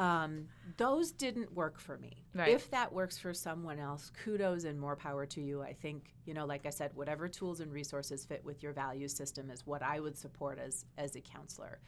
Um, 0.00 0.48
those 0.78 1.12
didn't 1.12 1.52
work 1.54 1.78
for 1.78 1.98
me. 1.98 2.24
Right. 2.34 2.48
If 2.48 2.70
that 2.70 2.92
works 2.92 3.18
for 3.18 3.34
someone 3.34 3.78
else, 3.78 4.10
kudos 4.24 4.64
and 4.64 4.80
more 4.80 4.96
power 4.96 5.26
to 5.26 5.40
you. 5.40 5.62
I 5.62 5.74
think, 5.74 6.14
you 6.24 6.32
know, 6.32 6.46
like 6.46 6.64
I 6.64 6.70
said, 6.70 6.92
whatever 6.94 7.28
tools 7.28 7.60
and 7.60 7.70
resources 7.72 8.24
fit 8.24 8.42
with 8.44 8.62
your 8.62 8.72
value 8.72 9.08
system 9.08 9.50
is 9.50 9.66
what 9.66 9.82
I 9.82 10.00
would 10.00 10.16
support 10.16 10.58
as 10.58 10.86
as 10.96 11.16
a 11.16 11.20
counselor. 11.20 11.80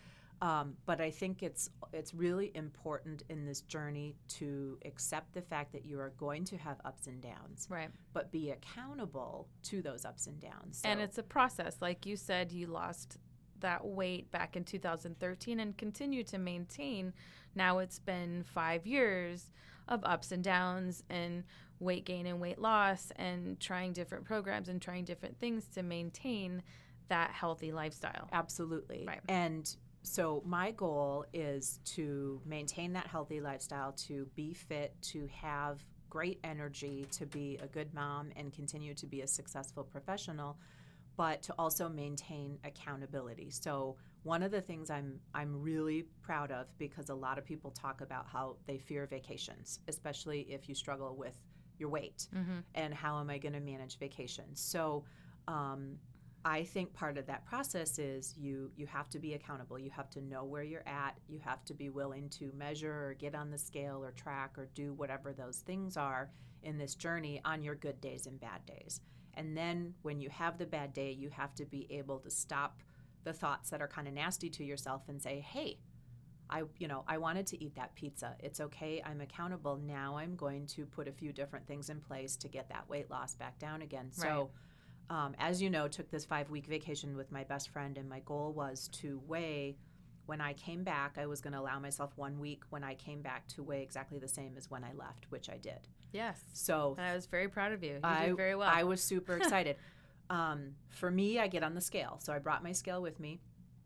Um, 0.42 0.74
but 0.86 1.00
I 1.00 1.10
think 1.10 1.42
it's 1.42 1.70
it's 1.92 2.12
really 2.12 2.50
important 2.54 3.22
in 3.30 3.46
this 3.46 3.60
journey 3.62 4.16
to 4.40 4.76
accept 4.84 5.32
the 5.32 5.42
fact 5.42 5.72
that 5.72 5.84
you 5.86 5.98
are 6.00 6.10
going 6.18 6.44
to 6.46 6.56
have 6.58 6.78
ups 6.84 7.06
and 7.06 7.20
downs, 7.22 7.66
Right. 7.70 7.90
but 8.12 8.30
be 8.32 8.50
accountable 8.50 9.48
to 9.64 9.80
those 9.80 10.04
ups 10.04 10.26
and 10.26 10.38
downs. 10.40 10.82
and 10.84 11.00
it's 11.00 11.16
a 11.18 11.22
process. 11.22 11.76
Like 11.80 12.04
you 12.06 12.16
said, 12.16 12.50
you 12.52 12.66
lost 12.66 13.18
that 13.60 13.86
weight 13.86 14.30
back 14.32 14.56
in 14.56 14.64
2013 14.64 15.60
and 15.60 15.76
continue 15.78 16.24
to 16.24 16.38
maintain. 16.38 17.12
Now 17.54 17.78
it's 17.78 17.98
been 17.98 18.44
five 18.44 18.86
years 18.86 19.50
of 19.88 20.04
ups 20.04 20.32
and 20.32 20.42
downs 20.42 21.02
and 21.10 21.44
weight 21.80 22.04
gain 22.04 22.26
and 22.26 22.40
weight 22.40 22.58
loss 22.58 23.12
and 23.16 23.58
trying 23.58 23.92
different 23.92 24.24
programs 24.24 24.68
and 24.68 24.80
trying 24.80 25.04
different 25.04 25.38
things 25.38 25.66
to 25.74 25.82
maintain 25.82 26.62
that 27.08 27.30
healthy 27.30 27.72
lifestyle. 27.72 28.28
Absolutely. 28.32 29.04
Right. 29.06 29.20
And 29.28 29.74
so 30.02 30.42
my 30.46 30.70
goal 30.72 31.26
is 31.32 31.80
to 31.84 32.40
maintain 32.44 32.92
that 32.94 33.06
healthy 33.06 33.40
lifestyle, 33.40 33.92
to 33.92 34.26
be 34.34 34.54
fit, 34.54 34.94
to 35.02 35.28
have 35.32 35.84
great 36.10 36.38
energy, 36.44 37.06
to 37.10 37.26
be 37.26 37.58
a 37.62 37.66
good 37.66 37.92
mom 37.94 38.30
and 38.36 38.52
continue 38.52 38.94
to 38.94 39.06
be 39.06 39.22
a 39.22 39.26
successful 39.26 39.84
professional, 39.84 40.58
but 41.22 41.40
to 41.40 41.54
also 41.56 41.88
maintain 41.88 42.58
accountability. 42.64 43.48
So 43.50 43.96
one 44.24 44.42
of 44.42 44.50
the 44.50 44.60
things 44.60 44.90
I'm 44.90 45.20
I'm 45.40 45.62
really 45.62 46.00
proud 46.28 46.50
of 46.50 46.66
because 46.78 47.10
a 47.10 47.14
lot 47.14 47.38
of 47.38 47.44
people 47.44 47.70
talk 47.70 48.00
about 48.00 48.26
how 48.26 48.56
they 48.66 48.78
fear 48.78 49.06
vacations, 49.06 49.78
especially 49.86 50.40
if 50.56 50.68
you 50.68 50.74
struggle 50.74 51.14
with 51.24 51.36
your 51.78 51.90
weight 51.90 52.20
Mm-hmm. 52.34 52.58
and 52.74 52.92
how 52.92 53.20
am 53.20 53.30
I 53.30 53.38
going 53.38 53.52
to 53.60 53.60
manage 53.60 53.94
vacations. 53.98 54.60
So 54.60 55.04
um, 55.46 55.80
I 56.44 56.64
think 56.64 56.92
part 56.92 57.16
of 57.18 57.24
that 57.26 57.44
process 57.52 58.00
is 58.00 58.34
you 58.36 58.72
you 58.80 58.86
have 58.86 59.08
to 59.10 59.18
be 59.20 59.34
accountable. 59.34 59.78
You 59.78 59.90
have 59.90 60.10
to 60.16 60.20
know 60.32 60.42
where 60.52 60.64
you're 60.64 60.88
at. 60.88 61.14
You 61.28 61.38
have 61.50 61.64
to 61.66 61.74
be 61.82 61.88
willing 61.88 62.26
to 62.40 62.50
measure 62.66 62.96
or 63.06 63.14
get 63.14 63.34
on 63.36 63.50
the 63.52 63.58
scale 63.58 63.98
or 64.06 64.10
track 64.10 64.58
or 64.58 64.66
do 64.74 64.92
whatever 64.94 65.32
those 65.32 65.58
things 65.58 65.96
are 65.96 66.30
in 66.64 66.78
this 66.78 66.94
journey 66.96 67.40
on 67.44 67.62
your 67.62 67.76
good 67.76 68.00
days 68.00 68.26
and 68.26 68.40
bad 68.40 68.66
days. 68.66 69.00
And 69.34 69.56
then 69.56 69.94
when 70.02 70.20
you 70.20 70.30
have 70.30 70.58
the 70.58 70.66
bad 70.66 70.92
day, 70.92 71.10
you 71.12 71.30
have 71.30 71.54
to 71.56 71.64
be 71.64 71.86
able 71.90 72.18
to 72.20 72.30
stop 72.30 72.80
the 73.24 73.32
thoughts 73.32 73.70
that 73.70 73.80
are 73.80 73.88
kind 73.88 74.08
of 74.08 74.14
nasty 74.14 74.50
to 74.50 74.64
yourself 74.64 75.08
and 75.08 75.22
say, 75.22 75.40
"Hey, 75.40 75.78
I 76.50 76.64
you 76.78 76.88
know, 76.88 77.04
I 77.06 77.18
wanted 77.18 77.46
to 77.48 77.64
eat 77.64 77.74
that 77.76 77.94
pizza. 77.94 78.36
It's 78.40 78.60
okay. 78.60 79.02
I'm 79.04 79.20
accountable. 79.20 79.76
Now 79.76 80.16
I'm 80.16 80.34
going 80.36 80.66
to 80.68 80.86
put 80.86 81.08
a 81.08 81.12
few 81.12 81.32
different 81.32 81.66
things 81.66 81.88
in 81.88 82.00
place 82.00 82.36
to 82.36 82.48
get 82.48 82.68
that 82.70 82.88
weight 82.88 83.10
loss 83.10 83.34
back 83.34 83.58
down 83.58 83.82
again." 83.82 84.10
So 84.10 84.50
um, 85.10 85.34
as 85.38 85.60
you 85.60 85.68
know, 85.68 85.88
took 85.88 86.10
this 86.10 86.24
five 86.24 86.48
week 86.50 86.66
vacation 86.66 87.16
with 87.16 87.30
my 87.30 87.44
best 87.44 87.68
friend, 87.68 87.98
and 87.98 88.08
my 88.08 88.20
goal 88.20 88.52
was 88.52 88.88
to 88.88 89.20
weigh. 89.26 89.76
When 90.26 90.40
I 90.40 90.52
came 90.52 90.84
back, 90.84 91.16
I 91.18 91.26
was 91.26 91.40
going 91.40 91.52
to 91.52 91.58
allow 91.58 91.78
myself 91.78 92.12
one 92.16 92.38
week 92.38 92.62
when 92.70 92.84
I 92.84 92.94
came 92.94 93.22
back 93.22 93.48
to 93.48 93.62
weigh 93.62 93.82
exactly 93.82 94.18
the 94.18 94.28
same 94.28 94.54
as 94.56 94.70
when 94.70 94.84
I 94.84 94.92
left, 94.94 95.26
which 95.30 95.50
I 95.50 95.56
did. 95.56 95.88
Yes. 96.12 96.40
So 96.52 96.94
And 96.96 97.06
I 97.06 97.14
was 97.14 97.26
very 97.26 97.48
proud 97.48 97.72
of 97.72 97.82
you. 97.82 97.94
You 97.94 98.00
I, 98.02 98.26
did 98.26 98.36
very 98.36 98.54
well. 98.54 98.70
I 98.72 98.84
was 98.84 99.02
super 99.02 99.36
excited. 99.36 99.76
um, 100.30 100.74
for 100.88 101.10
me, 101.10 101.38
I 101.38 101.48
get 101.48 101.62
on 101.62 101.74
the 101.74 101.80
scale. 101.80 102.18
So 102.22 102.32
I 102.32 102.38
brought 102.38 102.62
my 102.62 102.72
scale 102.72 103.02
with 103.02 103.18
me. 103.18 103.40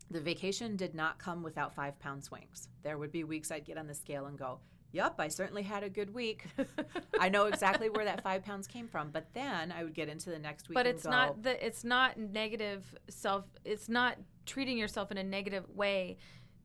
The 0.09 0.21
vacation 0.21 0.75
did 0.77 0.95
not 0.95 1.19
come 1.19 1.43
without 1.43 1.75
five 1.75 1.99
pound 1.99 2.23
swings. 2.23 2.69
There 2.83 2.97
would 2.97 3.11
be 3.11 3.23
weeks 3.23 3.51
I'd 3.51 3.65
get 3.65 3.77
on 3.77 3.87
the 3.87 3.95
scale 3.95 4.25
and 4.27 4.37
go, 4.37 4.59
Yep, 4.91 5.15
I 5.19 5.27
certainly 5.27 5.63
had 5.63 5.83
a 5.83 5.89
good 5.89 6.13
week. 6.13 6.45
I 7.19 7.29
know 7.29 7.45
exactly 7.45 7.89
where 7.89 8.05
that 8.05 8.23
five 8.23 8.43
pounds 8.43 8.67
came 8.67 8.87
from. 8.87 9.09
But 9.11 9.27
then 9.33 9.71
I 9.71 9.83
would 9.83 9.93
get 9.93 10.09
into 10.09 10.29
the 10.29 10.39
next 10.39 10.69
week. 10.69 10.75
but 10.75 10.87
it's 10.87 11.03
go, 11.03 11.11
not 11.11 11.43
the 11.43 11.65
it's 11.65 11.83
not 11.83 12.17
negative 12.17 12.83
self 13.09 13.45
it's 13.65 13.89
not 13.89 14.17
treating 14.45 14.77
yourself 14.77 15.11
in 15.11 15.17
a 15.17 15.23
negative 15.23 15.65
way 15.69 16.17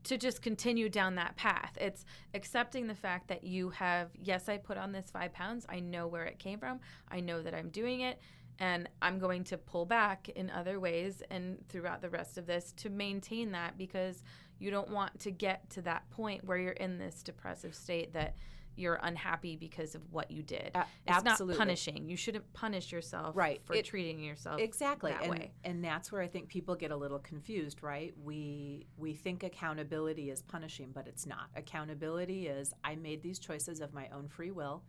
to 0.04 0.16
just 0.18 0.42
continue 0.42 0.88
down 0.88 1.14
that 1.14 1.36
path 1.36 1.76
it's 1.80 2.04
accepting 2.34 2.86
the 2.86 2.94
fact 2.94 3.28
that 3.28 3.44
you 3.44 3.70
have 3.70 4.10
yes 4.20 4.48
i 4.48 4.56
put 4.56 4.76
on 4.76 4.92
this 4.92 5.10
five 5.12 5.32
pounds 5.32 5.66
i 5.68 5.78
know 5.78 6.06
where 6.06 6.24
it 6.24 6.38
came 6.38 6.58
from 6.58 6.80
i 7.10 7.20
know 7.20 7.42
that 7.42 7.54
i'm 7.54 7.68
doing 7.68 8.00
it 8.00 8.20
and 8.58 8.88
i'm 9.00 9.18
going 9.18 9.44
to 9.44 9.56
pull 9.56 9.84
back 9.84 10.28
in 10.30 10.50
other 10.50 10.80
ways 10.80 11.22
and 11.30 11.58
throughout 11.68 12.00
the 12.00 12.10
rest 12.10 12.36
of 12.36 12.46
this 12.46 12.72
to 12.72 12.90
maintain 12.90 13.52
that 13.52 13.78
because 13.78 14.22
you 14.62 14.70
don't 14.70 14.90
want 14.90 15.18
to 15.20 15.30
get 15.30 15.68
to 15.70 15.82
that 15.82 16.08
point 16.10 16.44
where 16.44 16.56
you're 16.58 16.72
in 16.72 16.98
this 16.98 17.22
depressive 17.22 17.74
state 17.74 18.12
that 18.12 18.36
you're 18.74 18.98
unhappy 19.02 19.54
because 19.54 19.94
of 19.94 20.00
what 20.10 20.30
you 20.30 20.42
did. 20.42 20.70
A- 20.74 20.86
it's 21.06 21.18
absolutely. 21.26 21.54
not 21.54 21.58
punishing. 21.58 22.08
You 22.08 22.16
shouldn't 22.16 22.50
punish 22.54 22.90
yourself 22.90 23.36
Right. 23.36 23.60
for 23.66 23.74
It- 23.74 23.84
treating 23.84 24.20
yourself 24.22 24.60
exactly 24.60 25.10
that 25.12 25.22
and, 25.24 25.30
way. 25.30 25.52
and 25.64 25.84
that's 25.84 26.10
where 26.10 26.22
i 26.22 26.26
think 26.28 26.48
people 26.48 26.74
get 26.74 26.90
a 26.90 26.96
little 26.96 27.18
confused 27.18 27.82
right 27.82 28.14
we 28.16 28.86
we 28.96 29.12
think 29.14 29.42
accountability 29.42 30.30
is 30.30 30.40
punishing 30.40 30.90
but 30.94 31.06
it's 31.06 31.26
not 31.26 31.50
accountability 31.54 32.46
is 32.46 32.72
i 32.82 32.94
made 32.94 33.22
these 33.22 33.38
choices 33.38 33.80
of 33.80 33.92
my 33.92 34.08
own 34.08 34.26
free 34.28 34.50
will 34.52 34.82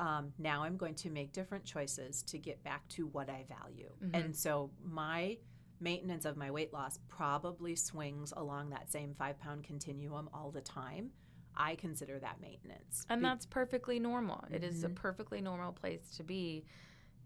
um, 0.00 0.32
now 0.38 0.62
i'm 0.64 0.76
going 0.76 0.94
to 0.96 1.08
make 1.08 1.32
different 1.32 1.64
choices 1.64 2.22
to 2.24 2.36
get 2.38 2.62
back 2.62 2.86
to 2.88 3.06
what 3.06 3.30
i 3.30 3.44
value 3.48 3.90
Mhm. 4.02 4.10
and 4.24 4.36
so 4.36 4.70
my 4.82 5.38
maintenance 5.84 6.24
of 6.24 6.36
my 6.36 6.50
weight 6.50 6.72
loss 6.72 6.98
probably 7.08 7.76
swings 7.76 8.32
along 8.36 8.70
that 8.70 8.90
same 8.90 9.14
five 9.16 9.38
pound 9.38 9.62
continuum 9.62 10.28
all 10.34 10.50
the 10.50 10.60
time 10.60 11.10
i 11.56 11.74
consider 11.76 12.18
that 12.18 12.40
maintenance 12.40 13.06
And 13.10 13.22
that's 13.22 13.46
perfectly 13.46 14.00
normal. 14.00 14.44
It 14.50 14.64
is 14.64 14.82
a 14.82 14.88
Mhm. 14.88 14.96
perfectly 14.96 15.40
normal 15.40 15.72
place 15.72 16.10
to 16.16 16.24
be 16.24 16.64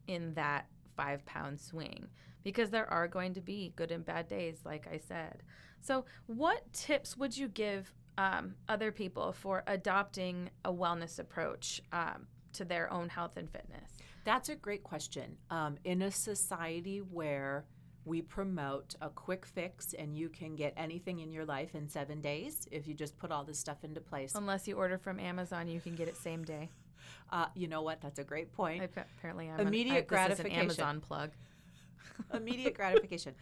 in 0.06 0.34
that 0.34 0.66
five 0.96 1.24
pound 1.24 1.58
swing 1.60 2.08
because 2.42 2.68
there 2.70 2.86
are 2.90 3.08
going 3.08 3.32
to 3.34 3.40
be 3.40 3.72
good 3.76 3.90
and 3.90 4.04
bad 4.04 4.28
days, 4.28 4.64
like 4.66 4.86
I 4.86 4.98
said. 4.98 5.42
So, 5.80 6.04
what 6.26 6.70
tips 6.72 7.16
would 7.16 7.36
you 7.36 7.48
give 7.48 7.94
um, 8.18 8.56
other 8.68 8.90
people 8.92 9.32
for 9.32 9.62
adopting 9.66 10.50
a 10.64 10.72
wellness 10.72 11.18
approach 11.20 11.80
um, 11.92 12.26
to 12.52 12.64
their 12.64 12.92
own 12.92 13.08
health 13.08 13.36
and 13.36 13.48
fitness? 13.50 13.92
That's 14.24 14.48
a 14.48 14.56
great 14.56 14.82
question. 14.82 15.38
Um, 15.50 15.78
in 15.84 16.02
a 16.02 16.10
society 16.10 16.98
where 16.98 17.64
we 18.08 18.22
promote 18.22 18.94
a 19.02 19.10
quick 19.10 19.44
fix 19.44 19.92
and 19.92 20.16
you 20.16 20.28
can 20.30 20.56
get 20.56 20.72
anything 20.76 21.20
in 21.20 21.30
your 21.30 21.44
life 21.44 21.74
in 21.74 21.88
seven 21.88 22.20
days 22.20 22.66
if 22.72 22.88
you 22.88 22.94
just 22.94 23.16
put 23.18 23.30
all 23.30 23.44
this 23.44 23.58
stuff 23.58 23.84
into 23.84 24.00
place, 24.00 24.34
Unless 24.34 24.66
you 24.66 24.76
order 24.76 24.96
from 24.98 25.20
Amazon, 25.20 25.68
you 25.68 25.80
can 25.80 25.94
get 25.94 26.08
it 26.08 26.16
same 26.16 26.42
day. 26.42 26.70
uh, 27.30 27.46
you 27.54 27.68
know 27.68 27.82
what? 27.82 28.00
That's 28.00 28.18
a 28.18 28.24
great 28.24 28.52
point. 28.52 28.82
I, 28.82 28.88
apparently, 29.18 29.50
I'm 29.50 29.60
Immediate 29.60 30.08
an, 30.10 30.14
I, 30.14 30.24
this 30.26 30.38
is 30.38 30.40
an 30.40 30.46
gratification. 30.46 30.60
Amazon 30.62 31.00
plug. 31.00 31.30
Immediate 32.34 32.74
gratification. 32.74 33.34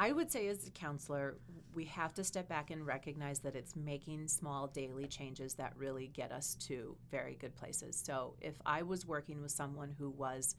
I 0.00 0.12
would 0.12 0.30
say, 0.30 0.46
as 0.48 0.66
a 0.66 0.70
counselor, 0.70 1.36
we 1.74 1.84
have 1.86 2.14
to 2.14 2.24
step 2.24 2.48
back 2.48 2.70
and 2.70 2.86
recognize 2.86 3.40
that 3.40 3.56
it's 3.56 3.74
making 3.74 4.28
small 4.28 4.68
daily 4.68 5.06
changes 5.08 5.54
that 5.54 5.72
really 5.76 6.06
get 6.06 6.30
us 6.30 6.54
to 6.66 6.96
very 7.10 7.34
good 7.34 7.54
places. 7.56 8.00
So, 8.02 8.34
if 8.40 8.54
I 8.64 8.82
was 8.82 9.04
working 9.04 9.42
with 9.42 9.50
someone 9.50 9.94
who 9.98 10.10
was 10.10 10.54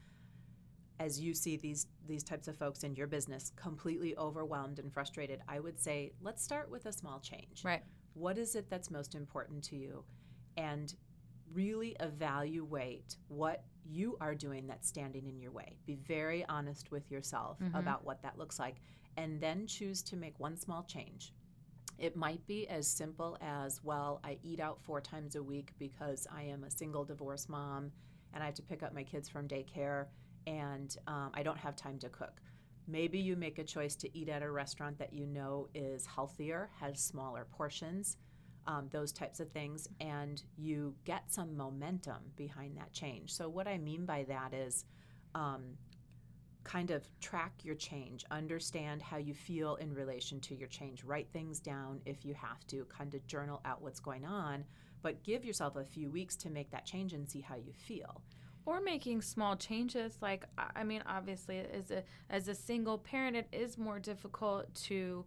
as 1.00 1.20
you 1.20 1.34
see 1.34 1.58
these 1.58 1.88
these 2.08 2.24
types 2.24 2.48
of 2.48 2.58
folks 2.58 2.84
in 2.84 2.96
your 2.96 3.08
business 3.08 3.52
completely 3.56 4.18
overwhelmed 4.18 4.80
and 4.80 4.92
frustrated, 4.92 5.42
I 5.48 5.60
would 5.60 5.80
say 5.80 6.14
let's 6.22 6.44
start 6.44 6.70
with 6.70 6.86
a 6.86 6.92
small 6.92 7.20
change. 7.20 7.64
Right. 7.64 7.84
What 8.14 8.38
is 8.38 8.56
it 8.56 8.70
that's 8.70 8.92
most 8.92 9.16
important 9.16 9.64
to 9.66 9.76
you? 9.76 10.04
And 10.58 10.94
really 11.54 11.96
evaluate 12.00 13.16
what 13.28 13.64
you 13.86 14.18
are 14.22 14.36
doing 14.36 14.68
that's 14.68 14.88
standing 14.88 15.28
in 15.28 15.40
your 15.40 15.52
way. 15.52 15.78
Be 15.86 15.96
very 15.96 16.46
honest 16.48 16.92
with 16.92 17.10
yourself 17.10 17.60
mm-hmm. 17.60 17.76
about 17.76 18.06
what 18.06 18.22
that 18.22 18.38
looks 18.38 18.60
like 18.60 18.76
and 19.18 19.42
then 19.42 19.66
choose 19.66 20.02
to 20.04 20.16
make 20.16 20.40
one 20.40 20.58
small 20.58 20.84
change. 20.84 21.34
It 21.98 22.16
might 22.16 22.46
be 22.48 22.68
as 22.68 22.88
simple 22.88 23.38
as, 23.42 23.84
well, 23.84 24.22
I 24.24 24.38
eat 24.44 24.60
out 24.60 24.80
four 24.82 25.02
times 25.02 25.36
a 25.36 25.44
week 25.44 25.74
because 25.80 26.28
I 26.34 26.44
am 26.44 26.64
a 26.64 26.72
single 26.72 27.04
divorced 27.04 27.50
mom 27.50 27.92
and 28.34 28.42
I 28.44 28.46
have 28.46 28.56
to 28.56 28.62
pick 28.62 28.84
up 28.84 28.94
my 28.94 29.04
kids 29.04 29.28
from 29.28 29.48
daycare 29.48 30.06
and 30.50 30.98
um, 31.08 31.30
I 31.34 31.44
don't 31.44 31.58
have 31.58 31.76
time 31.76 32.00
to 32.00 32.10
cook. 32.10 32.42
Maybe 32.88 33.20
you 33.20 33.36
make 33.36 33.60
a 33.60 33.64
choice 33.64 33.96
to 33.98 34.18
eat 34.18 34.30
at 34.30 34.42
a 34.42 34.50
restaurant 34.50 34.98
that 34.98 35.14
you 35.14 35.28
know 35.28 35.68
is 35.76 36.08
healthier, 36.08 36.72
has 36.80 37.00
smaller 37.00 37.46
portions, 37.52 38.18
um, 38.66 38.90
those 38.92 39.12
types 39.12 39.40
of 39.40 39.52
things, 39.52 39.88
and 40.02 40.42
you 40.58 40.96
get 41.06 41.32
some 41.32 41.56
momentum 41.56 42.18
behind 42.36 42.76
that 42.78 42.92
change. 42.92 43.32
So, 43.32 43.48
what 43.48 43.68
I 43.68 43.78
mean 43.78 44.06
by 44.06 44.26
that 44.28 44.54
is 44.56 44.86
um, 45.36 45.78
kind 46.64 46.90
of 46.90 47.08
track 47.20 47.54
your 47.64 47.76
change, 47.76 48.26
understand 48.32 49.04
how 49.04 49.18
you 49.18 49.36
feel 49.36 49.76
in 49.76 49.94
relation 49.94 50.40
to 50.42 50.56
your 50.56 50.68
change, 50.68 51.04
write 51.04 51.28
things 51.32 51.60
down 51.60 52.02
if 52.06 52.26
you 52.26 52.34
have 52.34 52.66
to, 52.68 52.86
kind 52.86 53.14
of 53.14 53.26
journal 53.28 53.62
out 53.66 53.84
what's 53.84 54.00
going 54.00 54.26
on, 54.26 54.66
but 55.04 55.24
give 55.24 55.46
yourself 55.46 55.76
a 55.76 55.86
few 55.86 56.10
weeks 56.10 56.36
to 56.38 56.50
make 56.50 56.72
that 56.72 56.86
change 56.86 57.14
and 57.14 57.30
see 57.30 57.42
how 57.42 57.56
you 57.56 57.72
feel 57.72 58.24
or 58.66 58.82
making 58.82 59.22
small 59.22 59.56
changes 59.56 60.18
like 60.22 60.46
i 60.76 60.84
mean 60.84 61.02
obviously 61.08 61.60
as 61.60 61.92
a 61.92 62.04
as 62.30 62.48
a 62.48 62.56
single 62.56 62.98
parent 62.98 63.36
it 63.36 63.48
is 63.52 63.78
more 63.78 64.00
difficult 64.00 64.74
to 64.74 65.26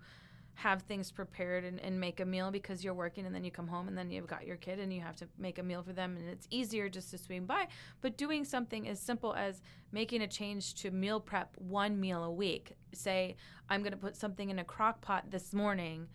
have 0.54 0.82
things 0.82 1.10
prepared 1.10 1.64
and, 1.64 1.80
and 1.80 1.98
make 1.98 2.20
a 2.20 2.26
meal 2.26 2.50
because 2.50 2.84
you're 2.84 2.92
working 2.92 3.24
and 3.24 3.34
then 3.34 3.42
you 3.42 3.50
come 3.50 3.66
home 3.66 3.88
and 3.88 3.96
then 3.96 4.10
you've 4.10 4.26
got 4.26 4.46
your 4.46 4.56
kid 4.56 4.78
and 4.78 4.92
you 4.92 5.00
have 5.00 5.16
to 5.16 5.26
make 5.38 5.58
a 5.58 5.62
meal 5.62 5.82
for 5.82 5.94
them 5.94 6.14
and 6.16 6.28
it's 6.28 6.46
easier 6.50 6.90
just 6.90 7.10
to 7.10 7.16
swing 7.16 7.46
by 7.46 7.66
but 8.02 8.18
doing 8.18 8.44
something 8.44 8.86
as 8.86 9.00
simple 9.00 9.34
as 9.34 9.62
making 9.92 10.20
a 10.20 10.26
change 10.26 10.74
to 10.74 10.90
meal 10.90 11.18
prep 11.18 11.56
one 11.56 11.98
meal 11.98 12.22
a 12.22 12.30
week 12.30 12.74
say 12.92 13.34
i'm 13.70 13.80
going 13.80 13.92
to 13.92 13.98
put 13.98 14.14
something 14.14 14.50
in 14.50 14.58
a 14.58 14.64
crock 14.64 15.00
pot 15.00 15.24
this 15.30 15.54
morning 15.54 16.06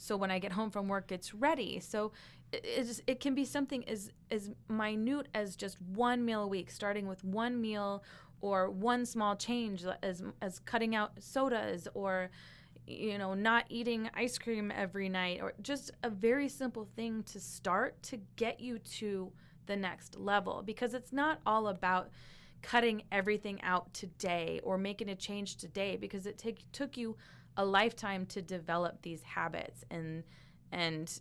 so 0.00 0.16
when 0.16 0.30
I 0.30 0.38
get 0.38 0.52
home 0.52 0.70
from 0.70 0.88
work, 0.88 1.12
it's 1.12 1.34
ready. 1.34 1.78
So 1.78 2.12
it, 2.52 3.00
it 3.06 3.20
can 3.20 3.34
be 3.34 3.44
something 3.44 3.88
as 3.88 4.10
as 4.30 4.50
minute 4.68 5.28
as 5.34 5.56
just 5.56 5.80
one 5.80 6.24
meal 6.24 6.42
a 6.42 6.46
week, 6.48 6.70
starting 6.70 7.06
with 7.06 7.22
one 7.24 7.60
meal 7.60 8.02
or 8.40 8.70
one 8.70 9.06
small 9.06 9.36
change, 9.36 9.84
as 10.02 10.22
as 10.40 10.58
cutting 10.60 10.94
out 10.94 11.12
sodas 11.20 11.86
or 11.94 12.30
you 12.86 13.18
know 13.18 13.34
not 13.34 13.64
eating 13.68 14.10
ice 14.14 14.38
cream 14.38 14.72
every 14.74 15.08
night, 15.08 15.40
or 15.40 15.52
just 15.62 15.90
a 16.02 16.10
very 16.10 16.48
simple 16.48 16.88
thing 16.96 17.22
to 17.24 17.40
start 17.40 18.02
to 18.04 18.18
get 18.36 18.60
you 18.60 18.78
to 18.78 19.32
the 19.66 19.76
next 19.76 20.18
level. 20.18 20.62
Because 20.64 20.94
it's 20.94 21.12
not 21.12 21.40
all 21.46 21.68
about 21.68 22.10
cutting 22.62 23.02
everything 23.10 23.60
out 23.62 23.92
today 23.94 24.60
or 24.62 24.76
making 24.76 25.08
a 25.08 25.14
change 25.14 25.56
today, 25.56 25.96
because 25.96 26.26
it 26.26 26.36
take, 26.36 26.70
took 26.72 26.96
you 26.96 27.16
a 27.56 27.64
lifetime 27.64 28.26
to 28.26 28.42
develop 28.42 29.02
these 29.02 29.22
habits 29.22 29.84
and 29.90 30.24
and 30.72 31.20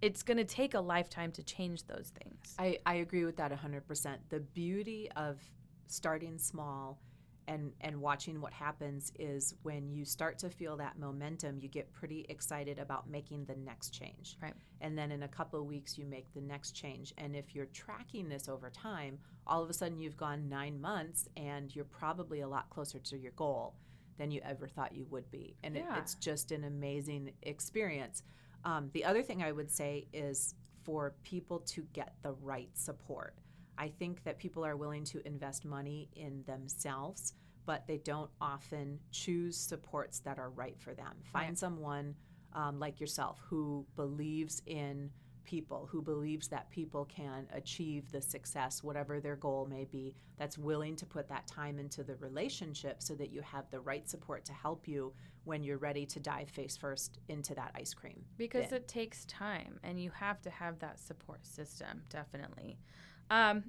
it's 0.00 0.22
going 0.22 0.36
to 0.36 0.44
take 0.44 0.74
a 0.74 0.80
lifetime 0.80 1.32
to 1.32 1.42
change 1.42 1.86
those 1.86 2.12
things. 2.22 2.54
I, 2.58 2.78
I 2.86 2.96
agree 2.96 3.24
with 3.24 3.36
that 3.36 3.52
100%. 3.52 4.16
The 4.28 4.40
beauty 4.40 5.10
of 5.16 5.40
starting 5.86 6.38
small 6.38 7.00
and, 7.48 7.72
and 7.80 8.00
watching 8.00 8.40
what 8.40 8.52
happens 8.52 9.10
is 9.18 9.54
when 9.62 9.90
you 9.90 10.04
start 10.04 10.38
to 10.40 10.50
feel 10.50 10.76
that 10.76 10.98
momentum, 10.98 11.58
you 11.60 11.68
get 11.68 11.90
pretty 11.92 12.26
excited 12.28 12.78
about 12.78 13.08
making 13.08 13.46
the 13.46 13.56
next 13.56 13.90
change. 13.90 14.36
Right. 14.40 14.52
And 14.82 14.96
then 14.96 15.10
in 15.10 15.22
a 15.22 15.28
couple 15.28 15.58
of 15.58 15.66
weeks, 15.66 15.96
you 15.96 16.04
make 16.04 16.32
the 16.34 16.42
next 16.42 16.72
change. 16.72 17.14
And 17.16 17.34
if 17.34 17.54
you're 17.54 17.66
tracking 17.66 18.28
this 18.28 18.48
over 18.48 18.68
time, 18.68 19.18
all 19.46 19.62
of 19.62 19.70
a 19.70 19.72
sudden 19.72 19.98
you've 19.98 20.16
gone 20.16 20.48
nine 20.48 20.78
months 20.78 21.26
and 21.38 21.74
you're 21.74 21.86
probably 21.86 22.42
a 22.42 22.48
lot 22.48 22.68
closer 22.68 22.98
to 22.98 23.16
your 23.16 23.32
goal 23.32 23.74
than 24.18 24.30
you 24.30 24.42
ever 24.44 24.68
thought 24.68 24.94
you 24.94 25.06
would 25.10 25.30
be. 25.30 25.56
And 25.64 25.74
yeah. 25.74 25.94
it, 25.94 26.00
it's 26.00 26.14
just 26.16 26.52
an 26.52 26.64
amazing 26.64 27.32
experience. 27.42 28.24
Um, 28.64 28.90
the 28.92 29.04
other 29.04 29.22
thing 29.22 29.42
I 29.42 29.52
would 29.52 29.70
say 29.70 30.06
is 30.12 30.54
for 30.84 31.14
people 31.22 31.60
to 31.60 31.86
get 31.92 32.14
the 32.22 32.32
right 32.32 32.70
support. 32.74 33.34
I 33.76 33.88
think 33.88 34.24
that 34.24 34.38
people 34.38 34.64
are 34.64 34.76
willing 34.76 35.04
to 35.04 35.24
invest 35.26 35.64
money 35.64 36.08
in 36.16 36.42
themselves, 36.46 37.34
but 37.66 37.86
they 37.86 37.98
don't 37.98 38.30
often 38.40 38.98
choose 39.12 39.56
supports 39.56 40.20
that 40.20 40.38
are 40.38 40.50
right 40.50 40.76
for 40.78 40.94
them. 40.94 41.12
Find 41.32 41.50
right. 41.50 41.58
someone 41.58 42.14
um, 42.54 42.80
like 42.80 43.00
yourself 43.00 43.40
who 43.48 43.86
believes 43.94 44.62
in 44.66 45.10
people, 45.44 45.88
who 45.90 46.02
believes 46.02 46.48
that 46.48 46.70
people 46.70 47.06
can 47.06 47.46
achieve 47.52 48.10
the 48.10 48.20
success, 48.20 48.82
whatever 48.82 49.20
their 49.20 49.36
goal 49.36 49.66
may 49.66 49.84
be, 49.84 50.14
that's 50.38 50.58
willing 50.58 50.94
to 50.96 51.06
put 51.06 51.28
that 51.28 51.46
time 51.46 51.78
into 51.78 52.04
the 52.04 52.16
relationship 52.16 53.02
so 53.02 53.14
that 53.14 53.30
you 53.30 53.40
have 53.40 53.70
the 53.70 53.80
right 53.80 54.08
support 54.08 54.44
to 54.44 54.52
help 54.52 54.86
you 54.86 55.12
when 55.48 55.64
you're 55.64 55.78
ready 55.78 56.04
to 56.04 56.20
dive 56.20 56.50
face 56.50 56.76
first 56.76 57.18
into 57.28 57.54
that 57.54 57.72
ice 57.74 57.94
cream. 57.94 58.22
Because 58.36 58.66
bin. 58.66 58.76
it 58.76 58.86
takes 58.86 59.24
time 59.24 59.80
and 59.82 60.00
you 60.00 60.10
have 60.10 60.40
to 60.42 60.50
have 60.50 60.78
that 60.80 61.00
support 61.00 61.46
system, 61.46 62.02
definitely. 62.10 62.78
Um, 63.30 63.64